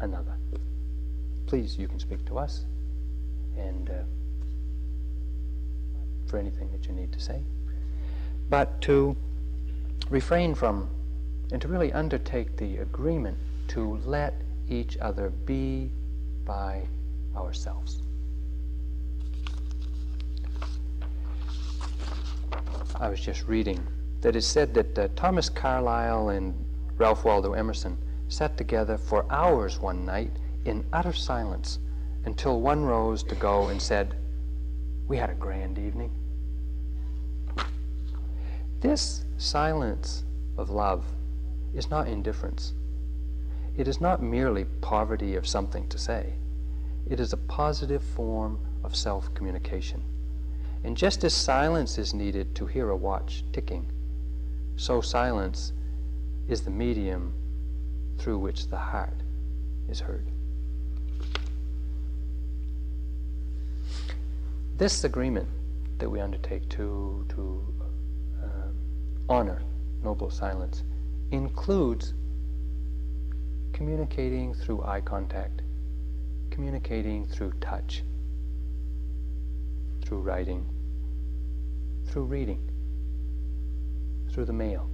another. 0.00 0.36
Please, 1.46 1.78
you 1.78 1.88
can 1.88 1.98
speak 1.98 2.24
to 2.26 2.38
us, 2.38 2.64
and 3.56 3.88
uh, 3.88 3.92
for 6.26 6.38
anything 6.38 6.70
that 6.72 6.86
you 6.86 6.92
need 6.92 7.12
to 7.12 7.20
say, 7.20 7.40
but 8.50 8.80
to 8.82 9.16
refrain 10.10 10.54
from 10.54 10.88
and 11.52 11.62
to 11.62 11.68
really 11.68 11.92
undertake 11.92 12.56
the 12.56 12.78
agreement 12.78 13.38
to 13.68 14.00
let 14.04 14.34
each 14.68 14.96
other 14.98 15.30
be 15.30 15.90
by 16.44 16.82
ourselves. 17.36 18.02
I 22.98 23.08
was 23.08 23.20
just 23.20 23.46
reading 23.46 23.84
that 24.24 24.34
it 24.34 24.42
said 24.42 24.72
that 24.72 24.98
uh, 24.98 25.06
Thomas 25.16 25.50
Carlyle 25.50 26.30
and 26.30 26.54
Ralph 26.96 27.26
Waldo 27.26 27.52
Emerson 27.52 27.98
sat 28.28 28.56
together 28.56 28.96
for 28.96 29.30
hours 29.30 29.78
one 29.78 30.06
night 30.06 30.30
in 30.64 30.82
utter 30.94 31.12
silence 31.12 31.78
until 32.24 32.62
one 32.62 32.86
rose 32.86 33.22
to 33.24 33.34
go 33.34 33.68
and 33.68 33.80
said, 33.80 34.16
we 35.08 35.18
had 35.18 35.28
a 35.28 35.34
grand 35.34 35.78
evening. 35.78 36.10
This 38.80 39.26
silence 39.36 40.24
of 40.56 40.70
love 40.70 41.04
is 41.74 41.90
not 41.90 42.08
indifference. 42.08 42.72
It 43.76 43.86
is 43.86 44.00
not 44.00 44.22
merely 44.22 44.64
poverty 44.80 45.36
of 45.36 45.46
something 45.46 45.86
to 45.90 45.98
say. 45.98 46.32
It 47.10 47.20
is 47.20 47.34
a 47.34 47.36
positive 47.36 48.02
form 48.02 48.58
of 48.84 48.96
self 48.96 49.34
communication. 49.34 50.02
And 50.82 50.96
just 50.96 51.24
as 51.24 51.34
silence 51.34 51.98
is 51.98 52.14
needed 52.14 52.54
to 52.54 52.64
hear 52.64 52.88
a 52.88 52.96
watch 52.96 53.44
ticking, 53.52 53.90
so 54.76 55.00
silence 55.00 55.72
is 56.48 56.62
the 56.62 56.70
medium 56.70 57.32
through 58.18 58.38
which 58.38 58.68
the 58.68 58.76
heart 58.76 59.20
is 59.88 60.00
heard. 60.00 60.26
This 64.76 65.04
agreement 65.04 65.48
that 65.98 66.10
we 66.10 66.20
undertake 66.20 66.68
to, 66.70 67.24
to 67.28 67.74
uh, 68.42 68.48
honor 69.28 69.62
noble 70.02 70.30
silence 70.30 70.82
includes 71.30 72.14
communicating 73.72 74.52
through 74.54 74.82
eye 74.84 75.00
contact, 75.00 75.62
communicating 76.50 77.26
through 77.26 77.52
touch, 77.60 78.02
through 80.04 80.20
writing, 80.20 80.66
through 82.06 82.24
reading, 82.24 82.60
through 84.34 84.44
the 84.44 84.52
mail. 84.52 84.90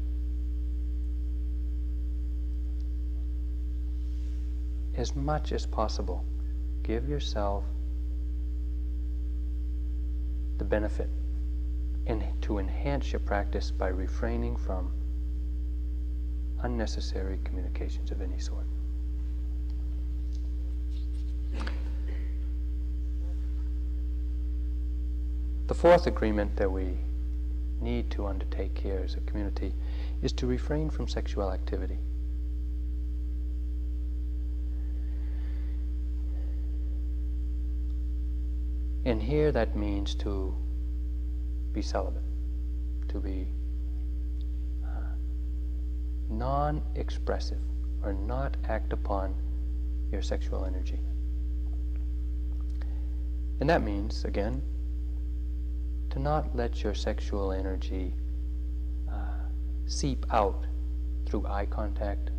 As 4.95 5.17
much 5.17 5.53
as 5.53 5.65
possible, 5.65 6.23
give 6.83 7.09
yourself 7.09 7.65
the 10.59 10.65
benefit 10.65 11.09
and 12.07 12.23
to 12.43 12.59
enhance 12.59 13.13
your 13.13 13.21
practice 13.21 13.71
by 13.71 13.89
refraining 13.89 14.57
from 14.59 14.93
unnecessary 16.63 17.39
communications 17.43 18.11
of 18.11 18.21
any 18.21 18.39
sort. 18.39 18.67
The 25.67 25.75
fourth 25.75 26.07
agreement 26.07 26.57
that 26.57 26.71
we 26.71 26.99
need 27.83 28.11
to 28.11 28.27
undertake 28.27 28.77
here 28.79 29.01
as 29.05 29.15
a 29.15 29.21
community 29.21 29.75
is 30.23 30.33
to 30.33 30.47
refrain 30.47 30.91
from 30.91 31.09
sexual 31.09 31.53
activity. 31.53 31.99
And 39.05 39.23
here 39.23 39.51
that 39.53 39.77
means 39.77 40.15
to 40.17 40.55
be 41.73 41.81
celibate, 41.81 42.23
to 43.09 43.19
be 43.19 43.49
uh, 44.85 45.15
non 46.29 46.83
expressive 46.97 47.61
or 48.03 48.13
not 48.13 48.57
act 48.69 48.93
upon 48.93 49.35
your 50.13 50.23
sexual 50.23 50.65
energy. 50.65 50.99
And 53.61 53.69
that 53.69 53.83
means, 53.83 54.25
again, 54.25 54.63
to 56.11 56.19
not 56.19 56.55
let 56.55 56.83
your 56.83 56.95
sexual 56.95 57.53
energy 57.53 58.13
uh, 59.11 59.15
seep 59.87 60.27
out 60.33 60.67
through 61.27 61.47
eye 61.47 61.67
contact, 61.67 62.31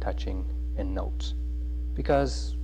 touching, 0.00 0.44
and 0.76 0.94
notes. 0.94 1.34
Because 1.94 2.56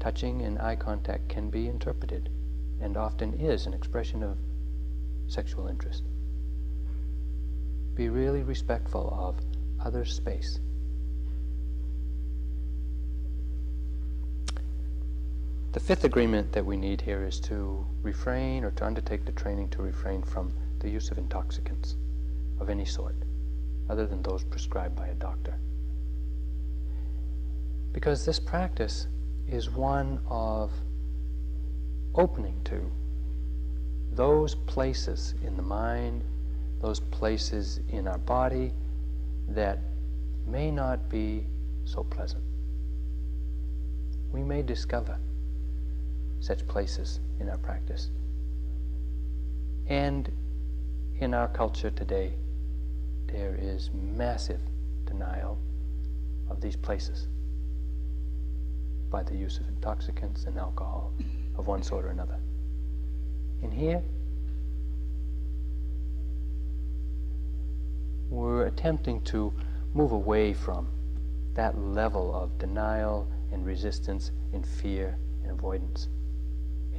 touching 0.00 0.42
and 0.42 0.58
eye 0.58 0.76
contact 0.76 1.28
can 1.28 1.50
be 1.50 1.68
interpreted 1.68 2.30
and 2.80 2.96
often 2.96 3.34
is 3.34 3.66
an 3.66 3.74
expression 3.74 4.22
of 4.22 4.36
sexual 5.26 5.68
interest. 5.68 6.04
Be 7.94 8.08
really 8.08 8.42
respectful 8.42 9.12
of 9.18 9.36
other 9.84 10.04
space. 10.04 10.60
The 15.76 15.80
fifth 15.80 16.04
agreement 16.04 16.52
that 16.52 16.64
we 16.64 16.78
need 16.78 17.02
here 17.02 17.22
is 17.22 17.38
to 17.40 17.86
refrain 18.00 18.64
or 18.64 18.70
to 18.70 18.86
undertake 18.86 19.26
the 19.26 19.32
training 19.32 19.68
to 19.72 19.82
refrain 19.82 20.22
from 20.22 20.50
the 20.78 20.88
use 20.88 21.10
of 21.10 21.18
intoxicants 21.18 21.96
of 22.58 22.70
any 22.70 22.86
sort. 22.86 23.14
other 23.90 24.06
than 24.06 24.22
those 24.22 24.42
prescribed 24.42 24.96
by 24.96 25.08
a 25.08 25.14
doctor. 25.16 25.54
Because 27.92 28.24
this 28.24 28.40
practice 28.40 29.06
is 29.46 29.68
one 29.68 30.18
of 30.30 30.72
opening 32.14 32.58
to 32.64 32.80
those 34.12 34.54
places 34.54 35.34
in 35.44 35.58
the 35.58 35.62
mind, 35.62 36.24
those 36.80 37.00
places 37.00 37.80
in 37.90 38.08
our 38.08 38.16
body 38.16 38.72
that 39.48 39.80
may 40.46 40.70
not 40.70 41.10
be 41.10 41.44
so 41.84 42.02
pleasant. 42.02 42.42
We 44.32 44.42
may 44.42 44.62
discover 44.62 45.18
such 46.40 46.66
places 46.66 47.20
in 47.40 47.48
our 47.48 47.58
practice. 47.58 48.10
And 49.88 50.30
in 51.18 51.34
our 51.34 51.48
culture 51.48 51.90
today, 51.90 52.34
there 53.26 53.56
is 53.60 53.90
massive 53.92 54.60
denial 55.04 55.58
of 56.50 56.60
these 56.60 56.76
places 56.76 57.28
by 59.10 59.22
the 59.22 59.34
use 59.34 59.58
of 59.58 59.68
intoxicants 59.68 60.44
and 60.44 60.58
alcohol 60.58 61.12
of 61.56 61.66
one 61.66 61.82
sort 61.82 62.04
or 62.04 62.08
another. 62.08 62.38
And 63.62 63.72
here, 63.72 64.02
we're 68.28 68.66
attempting 68.66 69.22
to 69.22 69.52
move 69.94 70.12
away 70.12 70.52
from 70.52 70.88
that 71.54 71.78
level 71.78 72.34
of 72.34 72.58
denial 72.58 73.26
and 73.52 73.64
resistance 73.64 74.32
and 74.52 74.66
fear 74.66 75.16
and 75.42 75.52
avoidance 75.52 76.08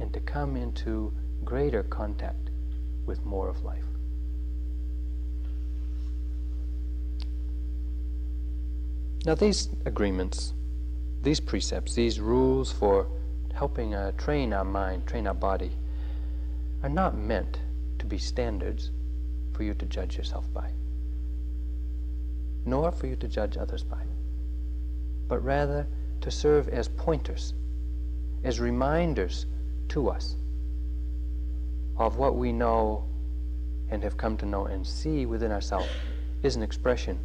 and 0.00 0.12
to 0.12 0.20
come 0.20 0.56
into 0.56 1.12
greater 1.44 1.82
contact 1.84 2.50
with 3.06 3.24
more 3.24 3.48
of 3.48 3.64
life. 3.64 3.84
Now, 9.24 9.34
these 9.34 9.68
agreements, 9.84 10.52
these 11.22 11.40
precepts, 11.40 11.94
these 11.94 12.20
rules 12.20 12.70
for 12.70 13.08
helping 13.52 13.94
uh, 13.94 14.12
train 14.12 14.52
our 14.52 14.64
mind, 14.64 15.06
train 15.06 15.26
our 15.26 15.34
body, 15.34 15.72
are 16.82 16.88
not 16.88 17.16
meant 17.16 17.58
to 17.98 18.06
be 18.06 18.18
standards 18.18 18.90
for 19.52 19.64
you 19.64 19.74
to 19.74 19.86
judge 19.86 20.16
yourself 20.16 20.52
by, 20.54 20.70
nor 22.64 22.92
for 22.92 23.08
you 23.08 23.16
to 23.16 23.26
judge 23.26 23.56
others 23.56 23.82
by, 23.82 24.02
but 25.26 25.42
rather 25.42 25.86
to 26.20 26.30
serve 26.30 26.68
as 26.68 26.88
pointers, 26.88 27.54
as 28.44 28.60
reminders 28.60 29.46
to 29.88 30.08
us 30.08 30.36
of 31.96 32.16
what 32.16 32.36
we 32.36 32.52
know 32.52 33.04
and 33.90 34.02
have 34.02 34.16
come 34.16 34.36
to 34.36 34.46
know 34.46 34.66
and 34.66 34.86
see 34.86 35.26
within 35.26 35.50
ourselves 35.50 35.88
is 36.42 36.56
an 36.56 36.62
expression 36.62 37.18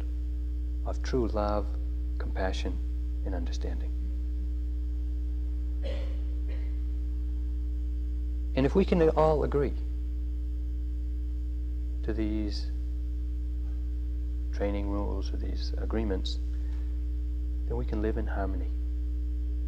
of 0.86 1.02
true 1.02 1.28
love, 1.28 1.66
compassion, 2.18 2.76
and 3.24 3.34
understanding. 3.34 3.90
And 8.56 8.66
if 8.66 8.74
we 8.74 8.84
can 8.84 9.08
all 9.10 9.44
agree 9.44 9.74
to 12.04 12.12
these 12.12 12.66
training 14.52 14.88
rules 14.88 15.32
or 15.32 15.36
these 15.36 15.72
agreements, 15.78 16.38
then 17.66 17.76
we 17.76 17.84
can 17.84 18.02
live 18.02 18.16
in 18.16 18.26
harmony 18.26 18.70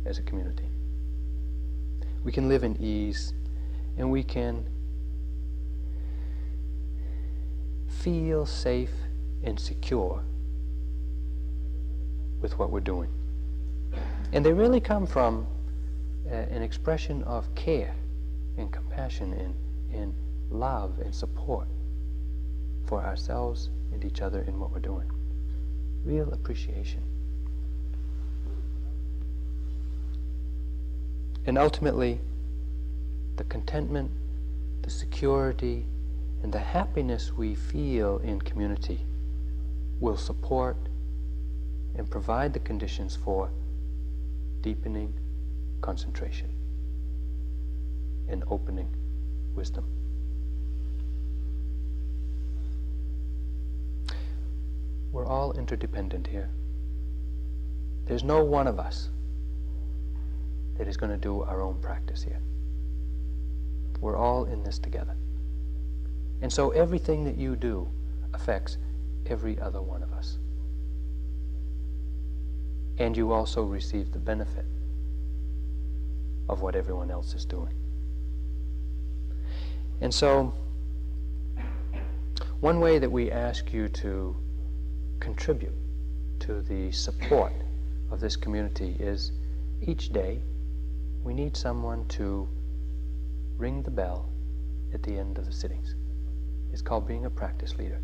as 0.05 0.19
a 0.19 0.23
community. 0.23 0.69
We 2.27 2.33
can 2.33 2.49
live 2.49 2.65
in 2.65 2.77
ease 2.83 3.35
and 3.97 4.11
we 4.11 4.25
can 4.25 4.69
feel 7.87 8.45
safe 8.45 8.91
and 9.45 9.59
secure 9.59 10.25
with 12.41 12.59
what 12.59 12.71
we're 12.71 12.81
doing. 12.81 13.11
And 14.33 14.45
they 14.45 14.53
really 14.53 14.81
come 14.81 15.07
from 15.07 15.47
uh, 16.29 16.35
an 16.35 16.63
expression 16.63 17.23
of 17.23 17.55
care 17.55 17.95
and 18.59 18.73
compassion 18.73 19.33
and, 19.33 19.55
and 19.95 20.13
love 20.51 20.99
and 20.99 21.15
support 21.15 21.69
for 22.87 23.05
ourselves 23.05 23.71
and 23.93 24.05
each 24.05 24.21
other 24.21 24.43
in 24.49 24.59
what 24.59 24.73
we're 24.73 24.81
doing. 24.81 25.09
Real 26.05 26.33
appreciation. 26.33 27.05
And 31.47 31.57
ultimately, 31.57 32.21
the 33.37 33.45
contentment, 33.45 34.11
the 34.83 34.91
security, 34.91 35.87
and 36.43 36.53
the 36.53 36.59
happiness 36.59 37.33
we 37.33 37.55
feel 37.55 38.19
in 38.19 38.41
community 38.41 39.07
will 40.01 40.17
support 40.17 40.77
and 41.95 42.11
provide 42.11 42.53
the 42.53 42.59
conditions 42.59 43.17
for 43.17 43.51
deepening 44.61 45.13
concentration 45.81 46.51
and 48.29 48.43
opening 48.51 48.89
wisdom. 49.55 49.85
We're 55.13 55.27
all 55.27 55.53
interdependent 55.53 56.27
here. 56.27 56.51
There's 58.05 58.25
no 58.25 58.43
one 58.43 58.67
of 58.67 58.79
us 58.81 59.11
that 60.79 60.89
is 60.89 60.97
going 60.97 61.11
to 61.11 61.19
do 61.19 61.43
our 61.43 61.63
own 61.63 61.81
practice 61.81 62.23
here. 62.23 62.41
We're 64.01 64.17
all 64.17 64.45
in 64.45 64.63
this 64.63 64.79
together. 64.79 65.17
And 66.43 66.53
so 66.53 66.71
everything 66.71 67.25
that 67.25 67.37
you 67.37 67.57
do 67.57 67.89
affects 68.35 68.77
every 69.27 69.59
other 69.59 69.81
one 69.81 70.03
of 70.03 70.13
us. 70.13 70.39
And 72.99 73.17
you 73.17 73.33
also 73.33 73.63
receive 73.63 74.13
the 74.13 74.19
benefit 74.19 74.65
of 76.49 76.63
what 76.63 76.77
everyone 76.77 77.11
else 77.11 77.35
is 77.35 77.45
doing. 77.45 77.75
And 80.01 80.13
so, 80.13 80.53
one 82.61 82.81
way 82.81 82.99
that 82.99 83.11
we 83.11 83.31
ask 83.31 83.73
you 83.73 83.89
to 83.89 84.37
contribute 85.21 85.75
to 86.41 86.61
the 86.63 86.93
support 86.93 87.53
of 88.11 88.21
this 88.21 88.37
community 88.37 88.97
is 88.99 89.33
each 89.83 90.11
day 90.11 90.41
we 91.27 91.35
need 91.35 91.57
someone 91.57 92.07
to 92.07 92.49
ring 93.59 93.83
the 93.83 93.91
bell 93.91 94.29
at 94.95 95.03
the 95.03 95.19
end 95.19 95.39
of 95.39 95.45
the 95.45 95.53
sittings. 95.53 95.97
It's 96.73 96.81
called 96.81 97.09
being 97.09 97.25
a 97.25 97.31
practice 97.31 97.77
leader. 97.77 98.01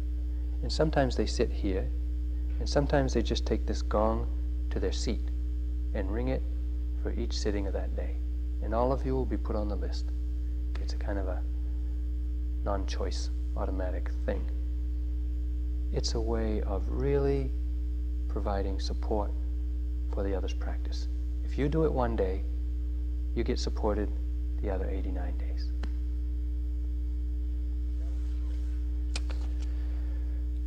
And 0.62 0.72
sometimes 0.72 1.14
they 1.14 1.26
sit 1.26 1.48
here, 1.52 1.88
and 2.58 2.68
sometimes 2.68 3.14
they 3.14 3.22
just 3.22 3.46
take 3.46 3.64
this 3.64 3.80
gong 3.80 4.26
to 4.70 4.80
their 4.80 4.90
seat 4.90 5.30
and 5.94 6.10
ring 6.10 6.28
it 6.28 6.42
for 7.00 7.12
each 7.12 7.38
sitting 7.38 7.68
of 7.68 7.72
that 7.74 7.94
day. 7.94 8.16
And 8.60 8.74
all 8.74 8.92
of 8.92 9.06
you 9.06 9.14
will 9.14 9.24
be 9.24 9.36
put 9.36 9.54
on 9.54 9.68
the 9.68 9.76
list. 9.76 10.06
It's 10.80 10.94
a 10.94 10.96
kind 10.96 11.18
of 11.18 11.28
a 11.28 11.40
non 12.64 12.86
choice 12.86 13.30
automatic 13.56 14.10
thing. 14.26 14.44
It's 15.92 16.14
a 16.14 16.20
way 16.20 16.60
of 16.62 16.82
really 16.88 17.52
providing 18.26 18.80
support 18.80 19.30
for 20.12 20.24
the 20.24 20.34
other's 20.34 20.54
practice. 20.54 21.06
If 21.44 21.56
you 21.56 21.68
do 21.68 21.84
it 21.84 21.92
one 21.92 22.16
day, 22.16 22.42
you 23.34 23.44
get 23.44 23.58
supported 23.58 24.10
the 24.62 24.70
other 24.70 24.88
89 24.88 25.38
days. 25.38 25.68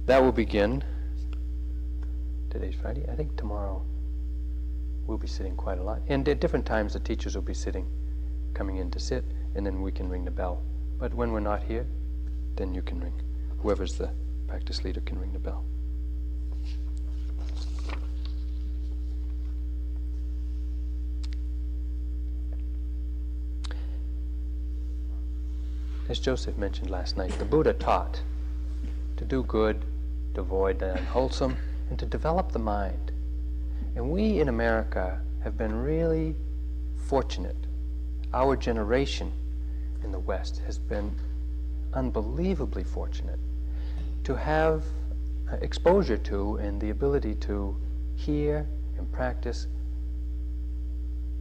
That 0.06 0.22
will 0.22 0.32
begin. 0.32 0.84
Today's 2.50 2.76
Friday. 2.76 3.06
I 3.12 3.16
think 3.16 3.36
tomorrow 3.36 3.84
we'll 5.08 5.18
be 5.18 5.28
sitting 5.28 5.56
quite 5.56 5.80
a 5.80 5.84
lot. 5.84 6.02
And 6.08 6.28
at 6.30 6.40
different 6.40 6.66
times, 6.66 6.94
the 6.94 7.00
teachers 7.00 7.36
will 7.36 7.42
be 7.42 7.54
sitting, 7.54 7.88
coming 8.54 8.78
in 8.78 8.92
to 8.92 9.00
sit, 9.00 9.24
and 9.56 9.66
then 9.66 9.82
we 9.82 9.92
can 9.92 10.08
ring 10.10 10.24
the 10.24 10.32
bell. 10.32 10.62
But 10.98 11.14
when 11.14 11.32
we're 11.32 11.40
not 11.40 11.64
here, 11.64 11.88
then 12.56 12.74
you 12.74 12.82
can 12.82 13.00
ring. 13.00 13.14
Whoever's 13.60 13.96
the 13.96 14.12
practice 14.48 14.84
leader 14.84 15.02
can 15.02 15.20
ring 15.20 15.34
the 15.34 15.40
bell. 15.40 15.66
As 26.08 26.20
Joseph 26.20 26.56
mentioned 26.56 26.92
last 26.92 27.18
night, 27.18 27.32
the 27.40 27.46
Buddha 27.46 27.74
taught 27.74 28.22
to 29.18 29.26
do 29.26 29.42
good, 29.42 29.84
to 30.36 30.42
avoid 30.42 30.78
the 30.78 30.94
unwholesome, 30.94 31.58
and 31.90 31.98
to 31.98 32.06
develop 32.06 32.52
the 32.52 32.60
mind. 32.60 33.12
And 33.96 34.12
we 34.12 34.40
in 34.40 34.48
America 34.48 35.20
have 35.44 35.58
been 35.58 35.76
really 35.76 36.36
fortunate. 37.08 37.56
Our 38.36 38.56
generation 38.56 39.32
in 40.04 40.12
the 40.12 40.20
West 40.20 40.62
has 40.68 40.78
been 40.78 41.12
unbelievably 41.94 42.84
fortunate 42.84 43.40
to 44.26 44.36
have 44.36 44.84
uh, 45.52 45.56
exposure 45.62 46.18
to 46.18 46.58
and 46.58 46.80
the 46.80 46.92
ability 46.92 47.34
to 47.36 47.76
hear 48.16 48.68
and 49.00 49.12
practice 49.12 49.66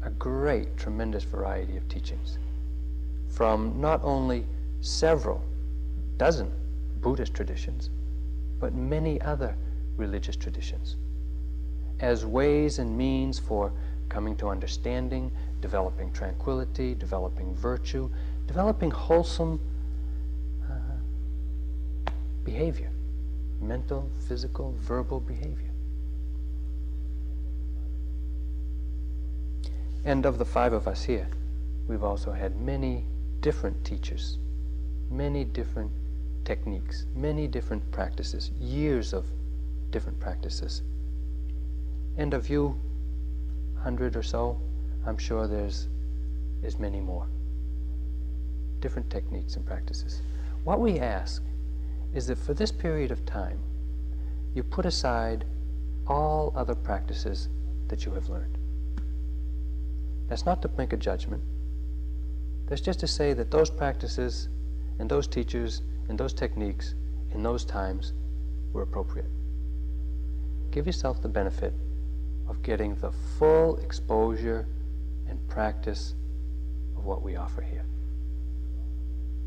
a 0.03 0.11
great, 0.11 0.75
tremendous 0.79 1.25
variety 1.25 1.77
of 1.77 1.87
teachings 1.91 2.39
from 3.29 3.81
not 3.81 4.01
only 4.05 4.47
several 4.85 5.43
dozen 6.19 6.53
Buddhist 7.01 7.35
traditions, 7.35 7.91
but 8.61 8.75
many 8.75 9.21
other 9.23 9.57
religious 9.97 10.37
traditions 10.37 10.97
as 12.01 12.27
ways 12.27 12.79
and 12.79 12.97
means 12.97 13.39
for 13.39 13.73
coming 14.09 14.37
to 14.37 14.49
understanding, 14.49 15.31
developing 15.61 16.13
tranquility, 16.13 16.95
developing 16.95 17.55
virtue, 17.55 18.11
developing 18.47 18.91
wholesome 18.91 19.59
uh, 20.71 22.11
behavior, 22.45 22.91
mental, 23.61 24.11
physical, 24.29 24.75
verbal 24.81 25.21
behavior. 25.21 25.71
And 30.05 30.27
of 30.27 30.37
the 30.37 30.45
five 30.45 30.75
of 30.75 30.87
us 30.87 31.03
here, 31.03 31.29
we've 31.89 32.05
also 32.05 32.33
had 32.33 32.61
many 32.61 33.05
different 33.41 33.83
teachers, 33.85 34.39
many 35.11 35.45
different 35.45 35.91
techniques, 36.45 37.07
many 37.15 37.47
different 37.47 37.91
practices, 37.91 38.51
years 38.61 39.13
of 39.13 39.27
different 39.91 40.19
practices. 40.21 40.83
And 42.17 42.35
of 42.35 42.49
you, 42.49 42.79
hundred 43.83 44.17
or 44.17 44.23
so, 44.23 44.61
I'm 45.07 45.19
sure 45.19 45.47
there's 45.47 45.89
as 46.65 46.79
many 46.79 47.01
more. 47.01 47.27
Different 48.81 49.11
techniques 49.11 49.57
and 49.57 49.67
practices. 49.67 50.21
What 50.65 50.81
we 50.81 50.99
ask 50.99 51.43
is 52.15 52.27
that 52.29 52.39
for 52.39 52.55
this 52.55 52.73
period 52.73 53.11
of 53.11 53.25
time, 53.27 53.59
you 54.55 54.63
put 54.63 54.87
aside 54.87 55.45
all 56.07 56.53
other 56.57 56.75
practices 56.75 57.49
that 57.89 58.05
you 58.05 58.13
have 58.13 58.29
learned. 58.29 58.57
That's 60.29 60.47
not 60.47 60.63
to 60.63 60.71
make 60.79 60.93
a 60.93 60.97
judgment. 60.97 61.43
That's 62.67 62.81
just 62.81 63.01
to 63.01 63.07
say 63.07 63.33
that 63.35 63.51
those 63.51 63.71
practices 63.71 64.49
and 64.99 65.09
those 65.09 65.27
teachers 65.27 65.83
and 66.09 66.19
those 66.19 66.33
techniques 66.33 66.95
in 67.33 67.43
those 67.43 67.65
times 67.65 68.13
were 68.73 68.83
appropriate. 68.83 69.31
Give 70.71 70.87
yourself 70.87 71.23
the 71.23 71.29
benefit 71.29 71.73
of 72.49 72.63
getting 72.63 72.95
the 72.97 73.13
full 73.39 73.77
exposure 73.79 74.67
and 75.29 75.49
practice 75.49 76.15
of 76.97 77.05
what 77.05 77.23
we 77.23 77.37
offer 77.37 77.63
here. 77.63 77.85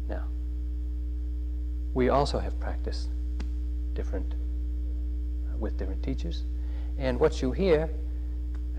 Now, 0.09 0.25
we 1.93 2.09
also 2.09 2.39
have 2.39 2.59
practice 2.59 3.09
different 3.93 4.33
uh, 4.33 5.57
with 5.57 5.77
different 5.77 6.03
teachers, 6.03 6.43
and 6.97 7.19
what 7.19 7.41
you 7.41 7.51
hear 7.51 7.89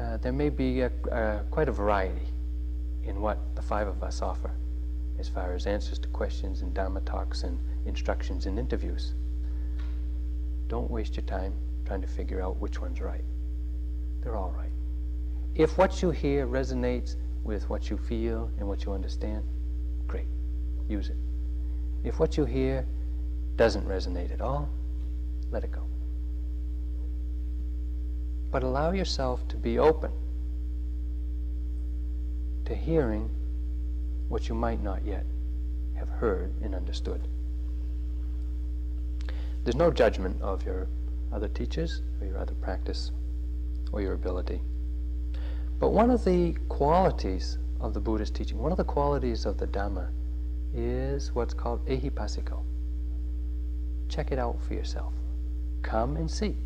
uh, 0.01 0.17
there 0.19 0.33
may 0.33 0.49
be 0.49 0.83
a, 0.83 0.91
uh, 1.11 1.43
quite 1.51 1.69
a 1.69 1.73
variety 1.73 2.29
in 3.05 3.21
what 3.21 3.39
the 3.57 3.63
five 3.63 3.89
of 3.89 4.03
us 4.03 4.23
offer 4.23 4.53
as 5.19 5.29
far 5.29 5.55
as 5.55 5.67
answers 5.67 5.99
to 5.99 6.09
questions 6.09 6.63
and 6.63 6.73
Dharma 6.73 7.01
talks 7.01 7.43
and 7.43 7.59
instructions 7.87 8.47
and 8.47 8.59
interviews. 8.59 9.15
Don't 10.69 10.91
waste 10.91 11.17
your 11.17 11.25
time 11.25 11.55
trying 11.87 12.03
to 12.03 12.07
figure 12.07 12.41
out 12.41 12.57
which 12.59 12.81
one's 12.81 13.01
right. 13.01 13.25
They're 14.21 14.37
all 14.37 14.53
right. 14.57 14.71
If 15.55 15.79
what 15.79 16.03
you 16.03 16.11
hear 16.11 16.47
resonates 16.47 17.17
with 17.43 17.69
what 17.69 17.91
you 17.91 17.97
feel 17.97 18.51
and 18.59 18.69
what 18.69 18.85
you 18.85 18.93
understand, 18.93 19.45
great, 20.07 20.29
use 20.89 21.09
it. 21.09 21.17
If 22.05 22.21
what 22.21 22.37
you 22.37 22.45
hear 22.45 22.87
doesn't 23.57 23.87
resonate 23.87 24.33
at 24.33 24.41
all, 24.41 24.69
let 25.51 25.65
it 25.65 25.73
go. 25.73 25.83
But 28.51 28.63
allow 28.63 28.93
yourself 28.93 29.47
to 29.49 29.57
be 29.57 29.79
open 29.79 30.13
to 32.67 32.75
hearing 32.75 33.31
what 34.29 34.49
you 34.49 34.55
might 34.55 34.83
not 34.83 35.05
yet 35.05 35.25
have 35.97 36.09
heard 36.09 36.53
and 36.63 36.75
understood. 36.75 37.27
There's 39.65 39.77
no 39.77 39.91
judgment 39.91 40.41
of 40.41 40.65
your 40.65 40.89
other 41.33 41.49
teachers 41.49 42.03
or 42.21 42.27
your 42.27 42.39
other 42.39 42.55
practice 42.55 43.11
or 43.93 44.01
your 44.01 44.15
ability. 44.15 44.61
But 45.79 45.91
one 45.91 46.11
of 46.11 46.25
the 46.25 46.55
qualities 46.69 47.59
of 47.81 47.95
the 47.95 48.01
Buddha's 48.01 48.31
teaching, 48.31 48.59
one 48.59 48.73
of 48.73 48.79
the 48.79 48.85
qualities 48.85 49.47
of 49.47 49.59
the 49.59 49.67
Dhamma, 49.67 50.09
is 50.75 51.33
what's 51.35 51.55
called 51.55 51.85
ehipassiko. 51.87 52.63
Check 54.09 54.33
it 54.33 54.39
out 54.39 54.61
for 54.63 54.75
yourself. 54.75 55.13
Come 55.83 56.17
and 56.17 56.31
see. 56.31 56.57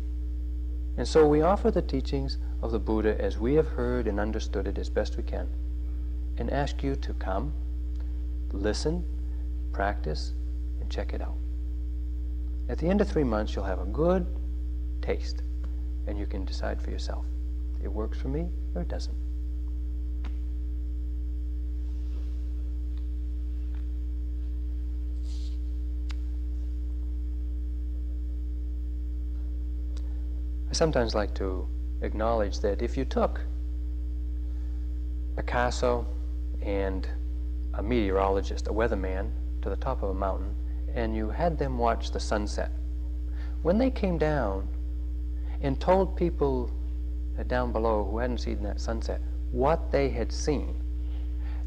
And 0.97 1.07
so 1.07 1.27
we 1.27 1.41
offer 1.41 1.71
the 1.71 1.81
teachings 1.81 2.37
of 2.61 2.71
the 2.71 2.79
Buddha 2.79 3.19
as 3.19 3.37
we 3.37 3.55
have 3.55 3.67
heard 3.67 4.07
and 4.07 4.19
understood 4.19 4.67
it 4.67 4.77
as 4.77 4.89
best 4.89 5.17
we 5.17 5.23
can, 5.23 5.49
and 6.37 6.49
ask 6.51 6.83
you 6.83 6.95
to 6.95 7.13
come, 7.13 7.53
listen, 8.51 9.03
practice, 9.71 10.33
and 10.79 10.89
check 10.89 11.13
it 11.13 11.21
out. 11.21 11.37
At 12.69 12.77
the 12.77 12.87
end 12.87 13.01
of 13.01 13.09
three 13.09 13.23
months, 13.23 13.55
you'll 13.55 13.65
have 13.65 13.79
a 13.79 13.85
good 13.85 14.25
taste, 15.01 15.41
and 16.07 16.17
you 16.17 16.25
can 16.25 16.45
decide 16.45 16.81
for 16.81 16.91
yourself. 16.91 17.25
It 17.83 17.91
works 17.91 18.17
for 18.17 18.29
me 18.29 18.47
or 18.73 18.81
it 18.81 18.87
doesn't. 18.87 19.15
I 30.69 30.75
sometimes 30.75 31.13
like 31.13 31.35
to 31.35 31.67
acknowledge 32.01 32.59
that 32.61 32.81
if 32.81 32.97
you 32.97 33.05
took 33.05 33.41
Picasso 35.35 36.07
and 36.63 37.07
a 37.75 37.83
meteorologist, 37.83 38.67
a 38.67 38.71
weatherman, 38.71 39.31
to 39.61 39.69
the 39.69 39.75
top 39.75 40.03
of 40.03 40.09
a 40.09 40.13
mountain, 40.13 40.55
and 40.93 41.15
you 41.15 41.29
had 41.29 41.57
them 41.57 41.77
watch 41.77 42.11
the 42.11 42.19
sunset, 42.19 42.71
when 43.61 43.77
they 43.77 43.89
came 43.89 44.17
down 44.17 44.67
and 45.61 45.79
told 45.79 46.15
people 46.15 46.69
down 47.47 47.71
below 47.71 48.07
who 48.09 48.17
hadn't 48.19 48.37
seen 48.39 48.61
that 48.63 48.79
sunset 48.79 49.21
what 49.51 49.91
they 49.91 50.09
had 50.09 50.31
seen, 50.31 50.81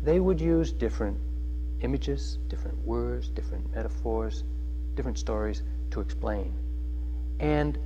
they 0.03 0.21
would 0.21 0.41
use 0.41 0.73
different 0.73 1.19
images, 1.81 2.39
different 2.49 2.79
words, 2.85 3.29
different 3.29 3.75
metaphors, 3.75 4.45
different 4.95 5.19
stories 5.19 5.63
to 5.91 6.01
explain. 6.01 6.53
And 7.41 7.79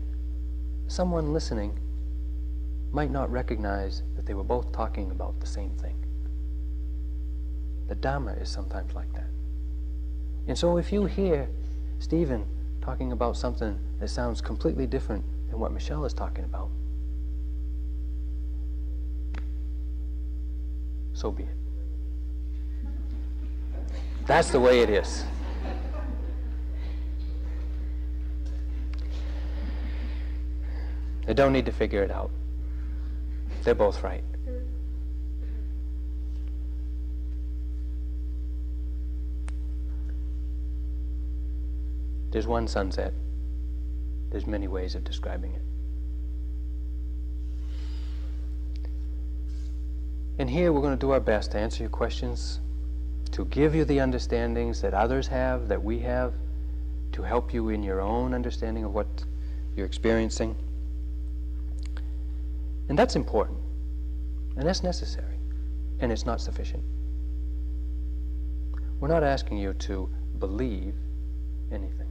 someone 0.87 1.33
listening 1.33 1.79
might 2.93 3.11
not 3.11 3.31
recognize 3.31 4.03
that 4.17 4.27
they 4.27 4.35
were 4.35 4.45
both 4.45 4.73
talking 4.73 5.11
about 5.11 5.39
the 5.41 5.47
same 5.47 5.71
thing. 5.77 6.00
The 7.91 7.97
Dhamma 7.97 8.41
is 8.41 8.49
sometimes 8.49 8.95
like 8.95 9.13
that. 9.15 9.27
And 10.47 10.57
so 10.57 10.77
if 10.77 10.93
you 10.93 11.07
hear 11.07 11.49
Stephen 11.99 12.47
talking 12.81 13.11
about 13.11 13.37
something 13.37 13.77
that 13.99 14.09
sounds 14.09 14.41
completely 14.41 14.87
different 14.87 15.25
than 15.51 15.59
what 15.59 15.73
Michelle 15.73 16.05
is 16.05 16.15
talking 16.15 16.45
about, 16.45 16.69
so 21.15 21.33
be 21.33 21.43
it. 21.43 21.49
That's 24.25 24.51
the 24.53 24.61
way 24.61 24.83
it 24.83 24.91
is. 24.91 25.25
They 31.27 31.35
don't 31.35 31.53
need 31.53 31.67
to 31.67 31.73
figure 31.73 32.05
it 32.05 32.13
out. 32.13 32.31
They're 33.65 33.75
both 33.75 34.05
right. 34.05 34.23
There's 42.31 42.47
one 42.47 42.69
sunset. 42.69 43.13
There's 44.31 44.47
many 44.47 44.69
ways 44.69 44.95
of 44.95 45.05
describing 45.05 45.55
it. 45.55 45.63
And 50.39 50.49
here 50.49 50.73
we're 50.73 50.81
going 50.81 50.97
to 50.97 51.01
do 51.01 51.11
our 51.11 51.21
best 51.21 51.53
to 51.53 51.59
answer 51.59 51.83
your 51.83 51.91
questions, 51.91 52.61
to 53.33 53.45
give 53.47 53.75
you 53.75 53.85
the 53.85 54.01
understandings 54.01 54.81
that 54.81 54.95
others 54.95 55.27
have, 55.27 55.69
that 55.69 55.83
we 55.83 55.99
have, 55.99 56.33
to 57.13 57.23
help 57.23 57.53
you 57.53 57.69
in 57.69 57.83
your 57.83 58.01
own 58.01 58.33
understanding 58.33 58.85
of 58.85 58.95
what 58.95 59.07
you're 59.77 59.87
experiencing. 59.87 60.57
And 62.89 62.99
that's 62.99 63.17
important. 63.17 63.59
And 64.57 64.67
that's 64.67 64.83
necessary. 64.83 65.37
And 66.01 66.11
it's 66.11 66.25
not 66.25 66.41
sufficient. 66.41 66.83
We're 68.99 69.09
not 69.09 69.23
asking 69.23 69.59
you 69.59 69.75
to 69.75 70.09
believe 70.39 70.95
anything. 71.71 72.10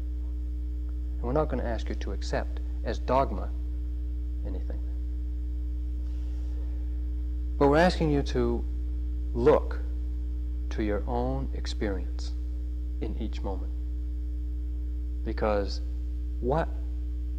And 1.19 1.27
we're 1.27 1.33
not 1.33 1.49
going 1.49 1.61
to 1.61 1.67
ask 1.67 1.89
you 1.89 1.95
to 1.95 2.13
accept 2.13 2.61
as 2.85 2.97
dogma 2.97 3.49
anything. 4.47 4.79
But 7.57 7.67
we're 7.67 7.77
asking 7.77 8.09
you 8.09 8.23
to 8.23 8.63
look 9.33 9.79
to 10.69 10.83
your 10.83 11.03
own 11.07 11.49
experience 11.53 12.31
in 13.01 13.17
each 13.19 13.41
moment. 13.41 13.71
Because 15.25 15.81
what 16.39 16.69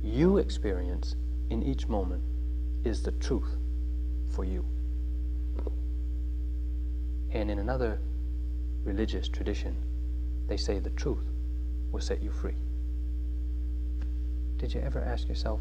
you 0.03 0.37
experience 0.37 1.17
in 1.49 1.63
each 1.63 1.89
moment 1.89 2.23
is 2.85 3.03
the 3.03 3.13
truth 3.13 3.57
for 4.29 4.45
you. 4.45 4.63
And 7.33 7.51
in 7.51 7.59
another 7.59 7.99
religious 8.85 9.27
tradition, 9.27 9.75
they 10.49 10.59
say 10.59 10.81
the 10.81 10.91
truth 10.91 11.25
will 11.93 12.01
set 12.01 12.23
you 12.23 12.31
free. 12.31 12.55
Did 14.61 14.75
you 14.75 14.83
ever 14.83 15.01
ask 15.01 15.27
yourself 15.27 15.59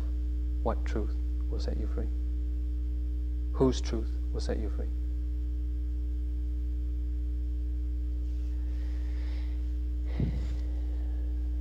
What 0.62 0.84
truth 0.84 1.16
will 1.50 1.60
set 1.60 1.80
you 1.80 1.88
free? 1.88 2.10
Whose 3.54 3.80
truth 3.80 4.12
will 4.34 4.42
set 4.42 4.60
you 4.60 4.70
free? 4.70 4.90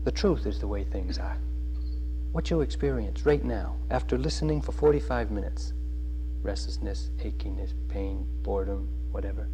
The 0.03 0.11
truth 0.11 0.47
is 0.47 0.59
the 0.59 0.67
way 0.67 0.83
things 0.83 1.17
are. 1.19 1.39
What 2.33 2.51
you 2.51 2.61
experience 2.61 3.25
right 3.25 3.45
now, 3.45 3.77
after 3.91 4.19
listening 4.19 4.61
for 4.61 4.73
45 4.73 5.31
minutes, 5.31 5.75
restlessness, 6.43 7.11
achiness, 7.19 7.73
pain, 7.89 8.27
boredom, 8.43 8.89
whatever, 9.13 9.49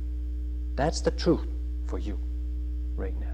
that's 0.74 1.02
the 1.02 1.10
truth 1.10 1.48
for 1.86 1.98
you 1.98 2.18
right 2.96 3.18
now. 3.20 3.33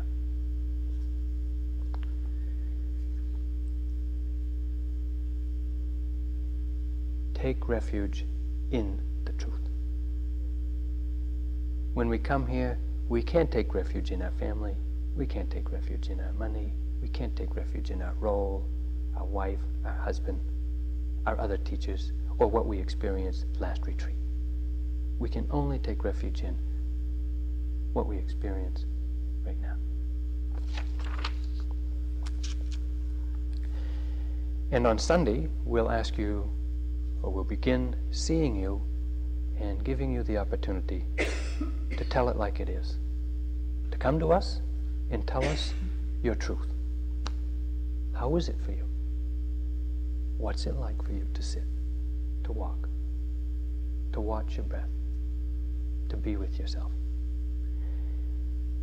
Take 7.40 7.70
refuge 7.70 8.26
in 8.70 9.00
the 9.24 9.32
truth. 9.32 9.70
When 11.94 12.10
we 12.10 12.18
come 12.18 12.46
here, 12.46 12.78
we 13.08 13.22
can't 13.22 13.50
take 13.50 13.72
refuge 13.72 14.10
in 14.10 14.20
our 14.20 14.30
family. 14.32 14.74
We 15.16 15.26
can't 15.26 15.50
take 15.50 15.72
refuge 15.72 16.10
in 16.10 16.20
our 16.20 16.34
money. 16.34 16.74
We 17.00 17.08
can't 17.08 17.34
take 17.34 17.56
refuge 17.56 17.90
in 17.90 18.02
our 18.02 18.12
role, 18.20 18.68
our 19.16 19.24
wife, 19.24 19.60
our 19.86 19.94
husband, 19.94 20.38
our 21.26 21.40
other 21.40 21.56
teachers, 21.56 22.12
or 22.38 22.46
what 22.46 22.66
we 22.66 22.78
experienced 22.78 23.46
last 23.58 23.86
retreat. 23.86 24.16
We 25.18 25.30
can 25.30 25.48
only 25.50 25.78
take 25.78 26.04
refuge 26.04 26.42
in 26.42 26.58
what 27.94 28.06
we 28.06 28.18
experience 28.18 28.84
right 29.46 29.56
now. 29.62 29.76
And 34.72 34.86
on 34.86 34.98
Sunday, 34.98 35.48
we'll 35.64 35.90
ask 35.90 36.18
you, 36.18 36.46
or 37.22 37.30
we'll 37.30 37.44
begin 37.44 37.94
seeing 38.10 38.56
you 38.56 38.80
and 39.58 39.84
giving 39.84 40.12
you 40.12 40.22
the 40.22 40.38
opportunity 40.38 41.04
to 41.96 42.04
tell 42.04 42.28
it 42.28 42.36
like 42.36 42.60
it 42.60 42.68
is. 42.68 42.98
To 43.90 43.98
come 43.98 44.18
to 44.18 44.32
us 44.32 44.60
and 45.10 45.26
tell 45.26 45.44
us 45.44 45.74
your 46.22 46.34
truth. 46.34 46.68
How 48.14 48.36
is 48.36 48.48
it 48.48 48.56
for 48.64 48.72
you? 48.72 48.84
What's 50.38 50.66
it 50.66 50.76
like 50.76 51.02
for 51.04 51.12
you 51.12 51.26
to 51.34 51.42
sit, 51.42 51.64
to 52.44 52.52
walk, 52.52 52.88
to 54.12 54.20
watch 54.20 54.56
your 54.56 54.64
breath, 54.64 54.88
to 56.08 56.16
be 56.16 56.36
with 56.36 56.58
yourself? 56.58 56.92